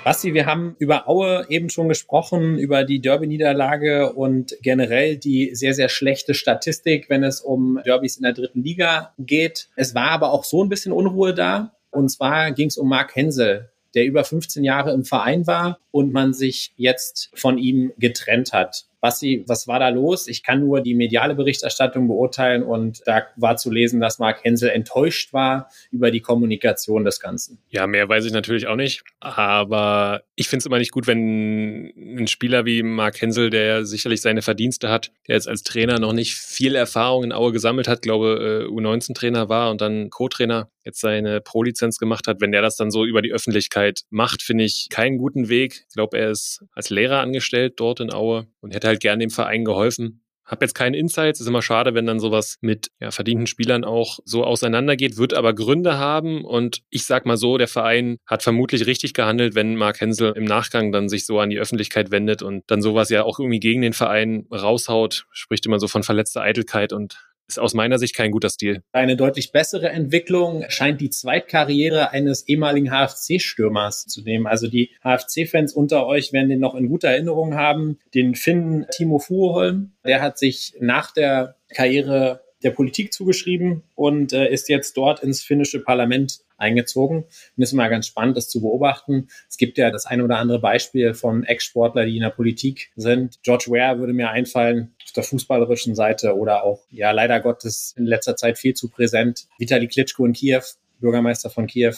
[0.05, 5.73] Basti, wir haben über Aue eben schon gesprochen, über die Derby-Niederlage und generell die sehr,
[5.73, 9.71] sehr schlechte Statistik, wenn es um Derbys in der dritten Liga geht.
[9.75, 11.73] Es war aber auch so ein bisschen Unruhe da.
[11.91, 16.13] Und zwar ging es um Marc Hensel, der über 15 Jahre im Verein war und
[16.13, 18.85] man sich jetzt von ihm getrennt hat.
[19.07, 20.27] Basti, was war da los?
[20.27, 24.71] Ich kann nur die mediale Berichterstattung beurteilen und da war zu lesen, dass Mark Hensel
[24.71, 27.61] enttäuscht war über die Kommunikation des Ganzen.
[27.69, 31.93] Ja, mehr weiß ich natürlich auch nicht, aber ich finde es immer nicht gut, wenn
[32.19, 36.13] ein Spieler wie Mark Hensel, der sicherlich seine Verdienste hat, der jetzt als Trainer noch
[36.13, 41.01] nicht viel Erfahrung in Aue gesammelt hat, glaube äh, U19-Trainer war und dann Co-Trainer, jetzt
[41.01, 44.89] seine Pro-Lizenz gemacht hat, wenn der das dann so über die Öffentlichkeit macht, finde ich
[44.89, 45.85] keinen guten Weg.
[45.89, 49.31] Ich glaube, er ist als Lehrer angestellt dort in Aue und hätte halt gern dem
[49.31, 50.23] Verein geholfen.
[50.47, 54.21] Hab jetzt keine Insights, ist immer schade, wenn dann sowas mit ja, verdienten Spielern auch
[54.25, 56.45] so auseinandergeht, wird aber Gründe haben.
[56.45, 60.45] Und ich sag mal so, der Verein hat vermutlich richtig gehandelt, wenn Mark Hensel im
[60.45, 63.83] Nachgang dann sich so an die Öffentlichkeit wendet und dann sowas ja auch irgendwie gegen
[63.83, 68.31] den Verein raushaut, spricht immer so von verletzter Eitelkeit und ist aus meiner Sicht kein
[68.31, 68.83] guter Stil.
[68.93, 74.47] Eine deutlich bessere Entwicklung scheint die Zweitkarriere eines ehemaligen HFC-Stürmers zu nehmen.
[74.47, 77.99] Also die HFC-Fans unter euch werden den noch in guter Erinnerung haben.
[78.15, 84.51] Den Finnen Timo Fuhrholm, der hat sich nach der Karriere der Politik zugeschrieben und äh,
[84.51, 87.25] ist jetzt dort ins finnische Parlament eingezogen.
[87.57, 89.29] Und ist immer ganz spannend, das zu beobachten.
[89.49, 93.43] Es gibt ja das eine oder andere Beispiel von Ex-Sportler, die in der Politik sind.
[93.43, 98.07] George Ware würde mir einfallen auf der fußballerischen Seite oder auch, ja, leider Gottes in
[98.07, 99.47] letzter Zeit viel zu präsent.
[99.59, 100.63] Vitali Klitschko in Kiew,
[101.01, 101.95] Bürgermeister von Kiew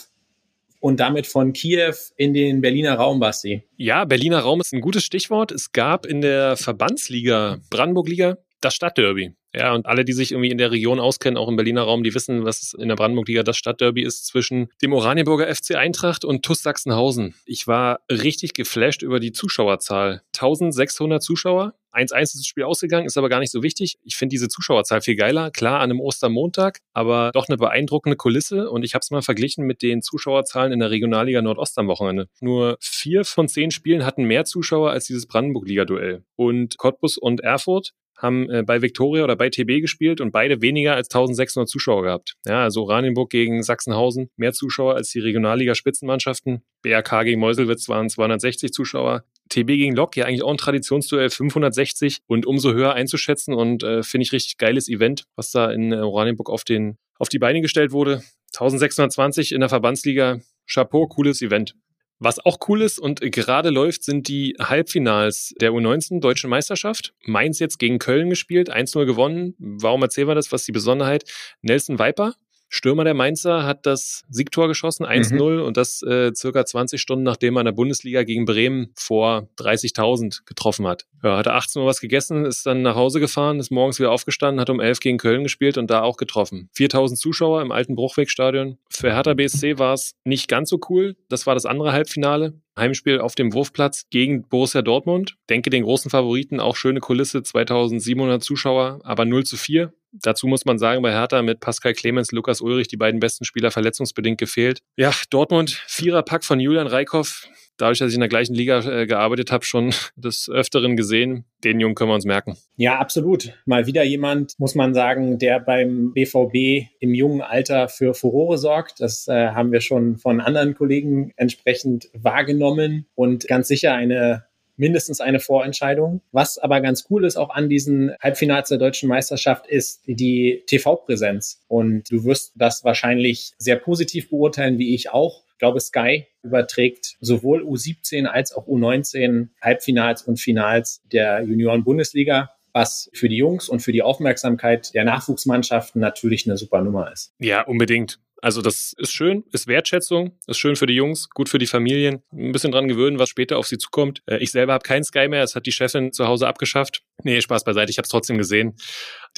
[0.81, 3.63] und damit von Kiew in den Berliner Raum, Basti.
[3.77, 5.53] Ja, Berliner Raum ist ein gutes Stichwort.
[5.53, 9.33] Es gab in der Verbandsliga, Brandenburg-Liga, das Stadtderby.
[9.55, 12.15] Ja, und alle, die sich irgendwie in der Region auskennen, auch im Berliner Raum, die
[12.15, 16.63] wissen, was in der Brandenburg-Liga das Stadtderby ist zwischen dem Oranienburger FC Eintracht und TuS
[16.63, 17.35] Sachsenhausen.
[17.47, 20.23] Ich war richtig geflasht über die Zuschauerzahl.
[20.37, 21.75] 1600 Zuschauer.
[21.93, 23.99] 1-1 ist das Spiel ausgegangen, ist aber gar nicht so wichtig.
[24.03, 25.51] Ich finde diese Zuschauerzahl viel geiler.
[25.51, 28.71] Klar, an einem Ostermontag, aber doch eine beeindruckende Kulisse.
[28.71, 32.29] Und ich habe es mal verglichen mit den Zuschauerzahlen in der Regionalliga Nordost am Wochenende.
[32.41, 36.25] Nur vier von zehn Spielen hatten mehr Zuschauer als dieses Brandenburg-Liga-Duell.
[36.37, 40.95] Und Cottbus und Erfurt haben äh, bei Viktoria oder bei TB gespielt und beide weniger
[40.95, 42.35] als 1600 Zuschauer gehabt.
[42.45, 46.63] Ja, also Oranienburg gegen Sachsenhausen, mehr Zuschauer als die Regionalliga-Spitzenmannschaften.
[46.83, 49.25] BRK gegen Meuselwitz waren 260 Zuschauer.
[49.49, 54.03] TB gegen Lok, ja eigentlich auch ein Traditionsduell, 560 und umso höher einzuschätzen und äh,
[54.03, 57.63] finde ich richtig geiles Event, was da in äh, Oranienburg auf, den, auf die Beine
[57.63, 58.23] gestellt wurde.
[58.49, 61.75] 1620 in der Verbandsliga, Chapeau, cooles Event.
[62.21, 67.15] Was auch cool ist und gerade läuft, sind die Halbfinals der U19 Deutschen Meisterschaft.
[67.25, 69.55] Mainz jetzt gegen Köln gespielt, 1-0 gewonnen.
[69.59, 70.51] Warum erzählen wir das?
[70.51, 71.25] Was ist die Besonderheit?
[71.63, 72.35] Nelson Viper
[72.69, 75.63] Stürmer der Mainzer hat das Siegtor geschossen, 1-0 mhm.
[75.63, 80.45] und das äh, circa 20 Stunden, nachdem er in der Bundesliga gegen Bremen vor 30.000
[80.45, 81.07] getroffen hat.
[81.23, 84.13] Ja, hat er 18 Uhr was gegessen, ist dann nach Hause gefahren, ist morgens wieder
[84.13, 86.69] aufgestanden, hat um 11 gegen Köln gespielt und da auch getroffen.
[86.77, 88.79] 4.000 Zuschauer im alten Bruchwegstadion.
[88.91, 91.17] Für Hertha BSC war es nicht ganz so cool.
[91.29, 92.55] Das war das andere Halbfinale.
[92.79, 95.37] Heimspiel auf dem Wurfplatz gegen Borussia Dortmund.
[95.51, 99.93] Denke den großen Favoriten, auch schöne Kulisse, 2700 Zuschauer, aber 0 zu 4.
[100.13, 103.71] Dazu muss man sagen, bei Hertha mit Pascal Clemens, Lukas Ulrich, die beiden besten Spieler
[103.71, 104.81] verletzungsbedingt gefehlt.
[104.97, 107.47] Ja, Dortmund, Viererpack von Julian Reikhoff,
[107.79, 111.45] dadurch, dass ich in der gleichen Liga äh, gearbeitet habe, schon des Öfteren gesehen.
[111.65, 112.57] Den Jungen können wir uns merken.
[112.77, 113.53] Ja, absolut.
[113.65, 119.01] Mal wieder jemand, muss man sagen, der beim BVB im jungen Alter für Furore sorgt.
[119.01, 124.49] Das äh, haben wir schon von anderen Kollegen entsprechend wahrgenommen und ganz sicher eine
[124.79, 126.23] mindestens eine Vorentscheidung.
[126.33, 131.61] Was aber ganz cool ist auch an diesen Halbfinals der deutschen Meisterschaft ist die TV-Präsenz.
[131.69, 135.43] Und du wirst das wahrscheinlich sehr positiv beurteilen, wie ich auch.
[135.59, 143.11] Ich glaube, Sky überträgt sowohl U17 als auch U19 Halbfinals und Finals der Junioren-Bundesliga was
[143.13, 147.35] für die Jungs und für die Aufmerksamkeit der Nachwuchsmannschaften natürlich eine super Nummer ist.
[147.41, 148.21] Ja, unbedingt.
[148.41, 152.23] Also das ist schön, ist Wertschätzung, ist schön für die Jungs, gut für die Familien.
[152.33, 154.23] Ein bisschen dran gewöhnen, was später auf sie zukommt.
[154.27, 157.03] Äh, ich selber habe kein Sky mehr, das hat die Chefin zu Hause abgeschafft.
[157.25, 158.77] Nee, Spaß beiseite, ich habe es trotzdem gesehen.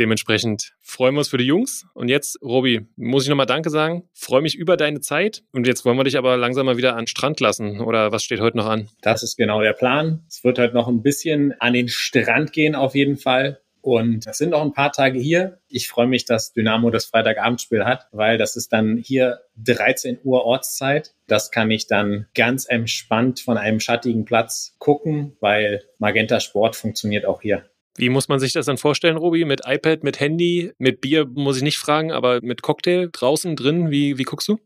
[0.01, 1.87] Dementsprechend freuen wir uns für die Jungs.
[1.93, 4.09] Und jetzt, Robi, muss ich nochmal Danke sagen.
[4.15, 5.43] Freue mich über deine Zeit.
[5.53, 7.81] Und jetzt wollen wir dich aber langsam mal wieder an den Strand lassen.
[7.83, 8.89] Oder was steht heute noch an?
[9.03, 10.25] Das ist genau der Plan.
[10.27, 13.61] Es wird heute noch ein bisschen an den Strand gehen auf jeden Fall.
[13.83, 15.59] Und es sind noch ein paar Tage hier.
[15.69, 20.47] Ich freue mich, dass Dynamo das Freitagabendspiel hat, weil das ist dann hier 13 Uhr
[20.47, 21.13] Ortszeit.
[21.27, 27.27] Das kann ich dann ganz entspannt von einem schattigen Platz gucken, weil Magenta Sport funktioniert
[27.27, 27.67] auch hier.
[28.01, 29.45] Wie muss man sich das dann vorstellen, Robi?
[29.45, 33.91] Mit iPad, mit Handy, mit Bier muss ich nicht fragen, aber mit Cocktail draußen drin,
[33.91, 34.59] wie, wie guckst du?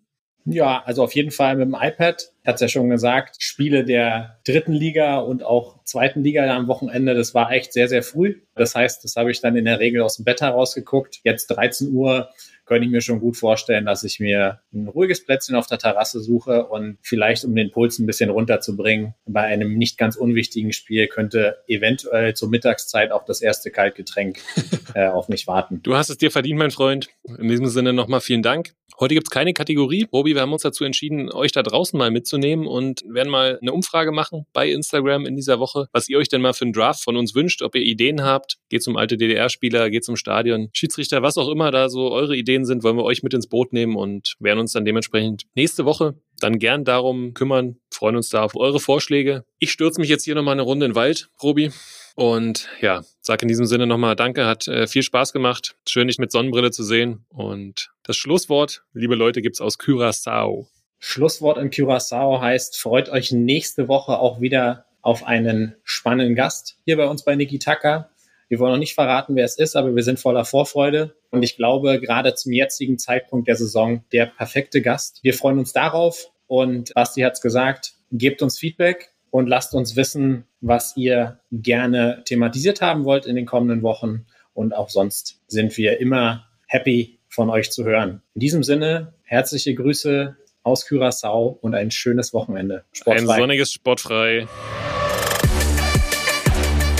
[0.46, 2.30] Ja, also auf jeden Fall mit dem iPad.
[2.42, 7.14] Ich hatte ja schon gesagt, Spiele der dritten Liga und auch zweiten Liga am Wochenende,
[7.14, 8.42] das war echt sehr, sehr früh.
[8.54, 11.20] Das heißt, das habe ich dann in der Regel aus dem Bett herausgeguckt.
[11.24, 12.28] Jetzt 13 Uhr
[12.64, 16.20] könnte ich mir schon gut vorstellen, dass ich mir ein ruhiges Plätzchen auf der Terrasse
[16.20, 21.08] suche und vielleicht, um den Puls ein bisschen runterzubringen, bei einem nicht ganz unwichtigen Spiel
[21.08, 24.38] könnte eventuell zur Mittagszeit auch das erste Kaltgetränk
[24.94, 25.80] äh, auf mich warten.
[25.82, 27.08] Du hast es dir verdient, mein Freund.
[27.38, 28.74] In diesem Sinne nochmal vielen Dank.
[29.00, 30.06] Heute gibt's keine Kategorie.
[30.12, 33.72] Robi, wir haben uns dazu entschieden, euch da draußen mal mitzunehmen und werden mal eine
[33.72, 37.02] Umfrage machen bei Instagram in dieser Woche, was ihr euch denn mal für einen Draft
[37.02, 38.58] von uns wünscht, ob ihr Ideen habt.
[38.68, 42.64] Geht zum alte DDR-Spieler, geht zum Stadion, Schiedsrichter, was auch immer da so eure Ideen
[42.64, 46.14] sind, wollen wir euch mit ins Boot nehmen und werden uns dann dementsprechend nächste Woche
[46.40, 49.44] dann gern darum kümmern, freuen uns da auf eure Vorschläge.
[49.58, 51.70] Ich stürze mich jetzt hier nochmal eine Runde in den Wald, Robi.
[52.16, 55.76] Und ja, sag in diesem Sinne nochmal Danke, hat äh, viel Spaß gemacht.
[55.88, 57.26] Schön, dich mit Sonnenbrille zu sehen.
[57.28, 60.66] Und das Schlusswort, liebe Leute, gibt's aus Curaçao.
[60.98, 66.96] Schlusswort in Curaçao heißt, freut euch nächste Woche auch wieder auf einen spannenden Gast hier
[66.96, 68.10] bei uns bei Niki Taka.
[68.48, 71.14] Wir wollen noch nicht verraten, wer es ist, aber wir sind voller Vorfreude.
[71.30, 75.20] Und ich glaube, gerade zum jetzigen Zeitpunkt der Saison der perfekte Gast.
[75.22, 76.30] Wir freuen uns darauf.
[76.46, 82.82] Und Basti hat's gesagt, gebt uns Feedback und lasst uns wissen, was ihr gerne thematisiert
[82.82, 84.26] haben wollt in den kommenden Wochen.
[84.52, 88.22] Und auch sonst sind wir immer happy von euch zu hören.
[88.34, 92.84] In diesem Sinne, herzliche Grüße aus Curaçao und ein schönes Wochenende.
[92.92, 93.34] Sportfrei.
[93.34, 94.46] Ein sonniges Sportfrei.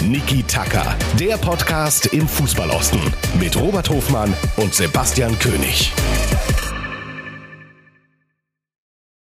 [0.02, 3.00] Niki Tacker, der Podcast im Fußballosten
[3.40, 5.92] mit Robert Hofmann und Sebastian König.